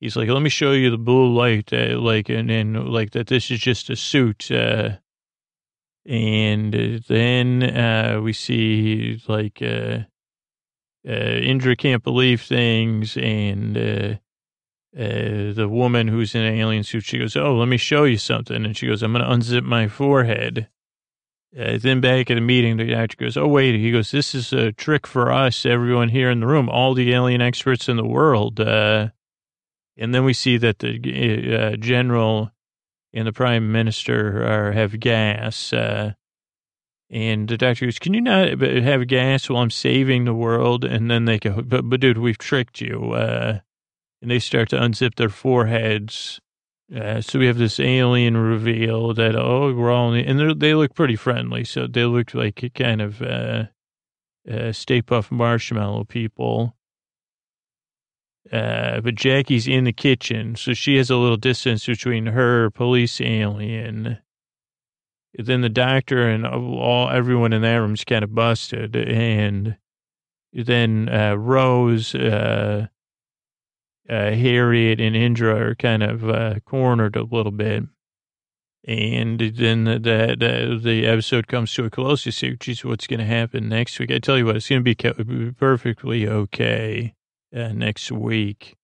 [0.00, 3.28] he's like, "Let me show you the blue light, uh, like, and then like that.
[3.28, 4.96] This is just a suit." Uh,
[6.06, 6.72] and
[7.08, 10.00] then uh, we see like uh,
[11.08, 14.14] uh, Indra can't believe things, and uh,
[14.98, 18.18] uh, the woman who's in an alien suit, she goes, "Oh, let me show you
[18.18, 20.68] something," and she goes, "I'm going to unzip my forehead."
[21.58, 24.52] Uh, then back at the meeting, the doctor goes, "Oh wait," he goes, "This is
[24.52, 28.06] a trick for us, everyone here in the room, all the alien experts in the
[28.06, 29.08] world." Uh,
[29.96, 32.52] and then we see that the uh, general
[33.12, 35.72] and the prime minister are have gas.
[35.72, 36.12] Uh,
[37.10, 41.10] and the doctor goes, "Can you not have gas while I'm saving the world?" And
[41.10, 43.60] then they go, "But, but dude, we've tricked you." Uh,
[44.22, 46.40] and they start to unzip their foreheads.
[46.94, 51.16] Uh, so we have this alien reveal that oh, we're all and they look pretty
[51.16, 51.64] friendly.
[51.64, 53.64] So they look like kind of uh,
[54.50, 56.76] uh, Stay Puft Marshmallow people.
[58.52, 63.20] Uh, but Jackie's in the kitchen, so she has a little distance between her police
[63.20, 64.18] alien.
[65.34, 69.76] Then the doctor and all everyone in that room's kind of busted, and
[70.52, 72.88] then uh, Rose, uh,
[74.08, 77.84] uh, Harriet, and Indra are kind of uh, cornered a little bit.
[78.84, 82.26] And then the, the, the episode comes to a close.
[82.26, 84.10] You say, geez, what's going to happen next week?
[84.10, 87.14] I tell you what, it's going to be perfectly okay
[87.54, 88.76] uh, next week.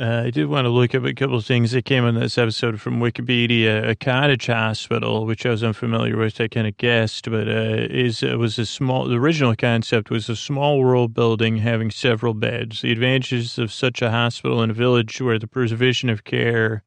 [0.00, 2.38] Uh, I did want to look up a couple of things that came in this
[2.38, 3.88] episode from Wikipedia.
[3.88, 8.22] A cottage hospital, which I was unfamiliar with, I kind of guessed, but uh, is
[8.22, 9.08] uh, was a small.
[9.08, 12.82] The original concept was a small rural building having several beds.
[12.82, 16.84] The advantages of such a hospital in a village where the provision of care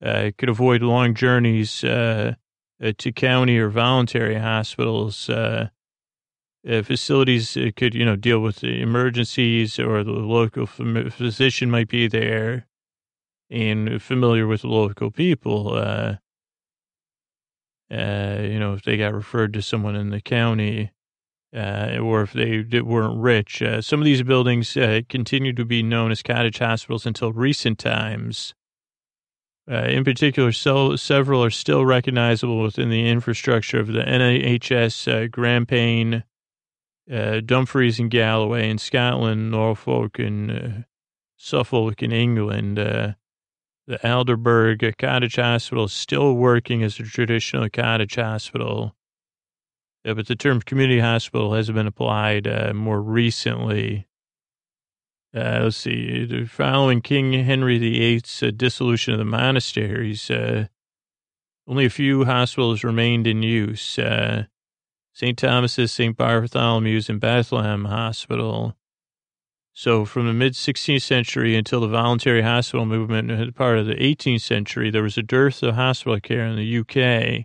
[0.00, 2.34] uh, could avoid long journeys uh,
[2.80, 5.28] uh, to county or voluntary hospitals
[6.68, 12.06] uh, facilities uh, could, you know, deal with emergencies or the local physician might be
[12.06, 12.66] there
[13.50, 15.74] and familiar with local people.
[15.74, 16.16] Uh,
[17.90, 20.92] uh, you know, if they got referred to someone in the county,
[21.54, 23.60] uh, or if they weren't rich.
[23.60, 27.78] Uh, some of these buildings uh, continue to be known as cottage hospitals until recent
[27.78, 28.54] times.
[29.66, 36.24] In particular, so, several are still recognizable within the infrastructure of the NHS Grampian,
[37.10, 40.68] uh, Dumfries and Galloway in Scotland, Norfolk and uh,
[41.36, 42.78] Suffolk in England.
[42.78, 43.12] Uh,
[43.86, 48.94] the Aldeburgh Cottage Hospital is still working as a traditional cottage hospital,
[50.06, 54.06] uh, but the term community hospital has been applied uh, more recently.
[55.34, 60.30] Uh, let's see, following King Henry VIII's dissolution of the monasteries,
[61.68, 63.96] only a few hospitals remained in use.
[65.20, 65.36] St.
[65.36, 66.16] Thomas's, St.
[66.16, 68.74] Bartholomew's, and Bethlehem Hospital.
[69.74, 74.40] So from the mid 16th century until the voluntary hospital movement, part of the 18th
[74.40, 77.44] century, there was a dearth of hospital care in the UK.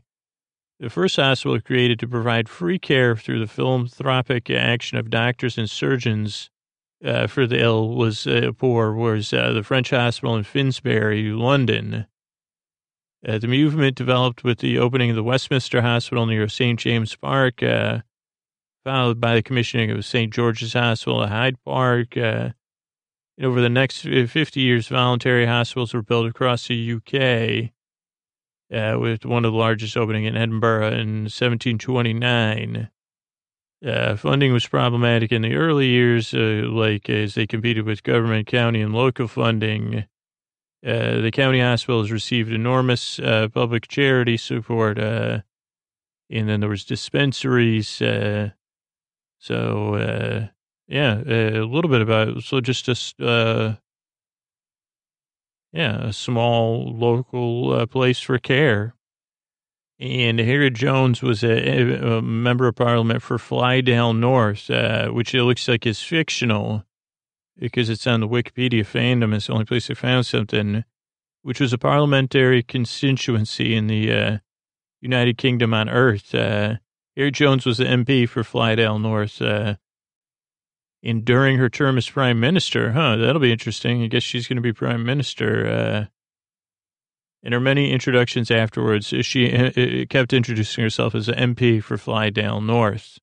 [0.80, 5.70] The first hospital created to provide free care through the philanthropic action of doctors and
[5.70, 6.50] surgeons
[7.04, 12.06] uh, for the ill was uh, poor was uh, the French hospital in Finsbury, London.
[13.28, 16.80] Uh, the movement developed with the opening of the Westminster Hospital near St.
[16.80, 18.02] James Park, uh,
[18.84, 20.32] followed by the commissioning of St.
[20.32, 22.16] George's Hospital at Hyde Park.
[22.16, 22.50] Uh,
[23.42, 27.72] over the next 50 years, voluntary hospitals were built across the UK,
[28.72, 32.90] uh, with one of the largest opening in Edinburgh in 1729.
[33.86, 38.48] Uh, funding was problematic in the early years, uh, like as they competed with government,
[38.48, 40.06] county, and local funding.
[40.86, 45.40] Uh, the county hospital has received enormous uh, public charity support, uh,
[46.30, 48.02] and then there was dispensaries.
[48.02, 48.52] Uh,
[49.40, 50.48] so uh,
[50.88, 53.80] yeah, a little bit about so just a
[55.72, 58.94] yeah a small local place for care.
[59.98, 64.70] And Harriet Jones was a, a, member of parliament for Flydale North,
[65.14, 66.84] which it looks like is fictional
[67.58, 69.34] because it's on the Wikipedia fandom.
[69.34, 70.84] It's the only place I found something,
[71.41, 74.38] which was a parliamentary constituency in the uh,
[75.01, 76.34] United Kingdom on Earth.
[76.34, 76.76] Uh,
[77.32, 79.41] Jones was the MP for Flydale North.
[79.41, 79.76] Uh,
[81.03, 84.03] and during her term as prime minister, huh, that'll be interesting.
[84.03, 85.68] I guess she's going to be prime minister.
[85.68, 86.06] Uh,
[87.43, 91.95] in her many introductions afterwards, she uh, uh, kept introducing herself as an MP for
[91.95, 93.20] Flydale North.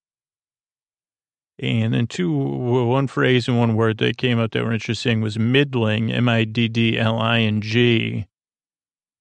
[1.63, 5.39] And then two, one phrase and one word that came out that were interesting was
[5.39, 6.67] middling, M-I-D-D-L-I-N-G,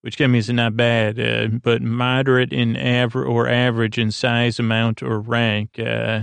[0.01, 5.03] which can mean not bad, uh, but moderate in average or average in size, amount,
[5.03, 6.21] or rank, uh,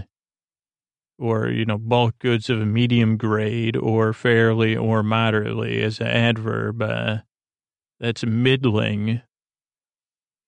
[1.21, 6.09] or, you know, bulk goods of a medium grade or fairly or moderately as an
[6.09, 6.83] adverb.
[6.83, 7.19] Uh,
[8.01, 9.23] that's middling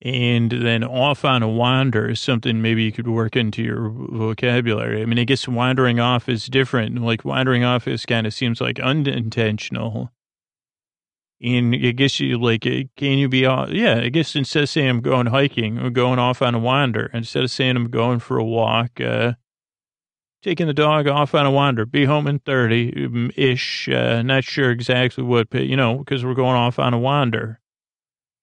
[0.03, 5.03] and then off on a wander is something maybe you could work into your vocabulary.
[5.03, 7.03] I mean, I guess wandering off is different.
[7.03, 10.11] Like wandering off is kind of seems like unintentional.
[11.43, 14.89] And I guess you like, uh, can you be, yeah, I guess instead of saying
[14.89, 18.39] I'm going hiking or going off on a wander, instead of saying I'm going for
[18.39, 19.35] a walk, uh,
[20.43, 24.45] taking the dog off on a wander, be home in 30 um, ish, uh, not
[24.45, 27.60] sure exactly what, but you know, because we're going off on a wander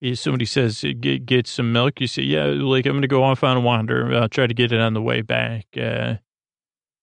[0.00, 3.24] if somebody says get get some milk, you say, yeah, like I'm going to go
[3.24, 4.14] off on a wander.
[4.14, 6.16] I'll try to get it on the way back, uh,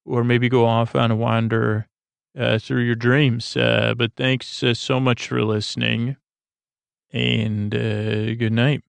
[0.05, 1.87] or maybe go off on a wander
[2.37, 3.55] uh, through your dreams.
[3.57, 6.15] Uh, but thanks uh, so much for listening,
[7.11, 8.83] and uh, good night.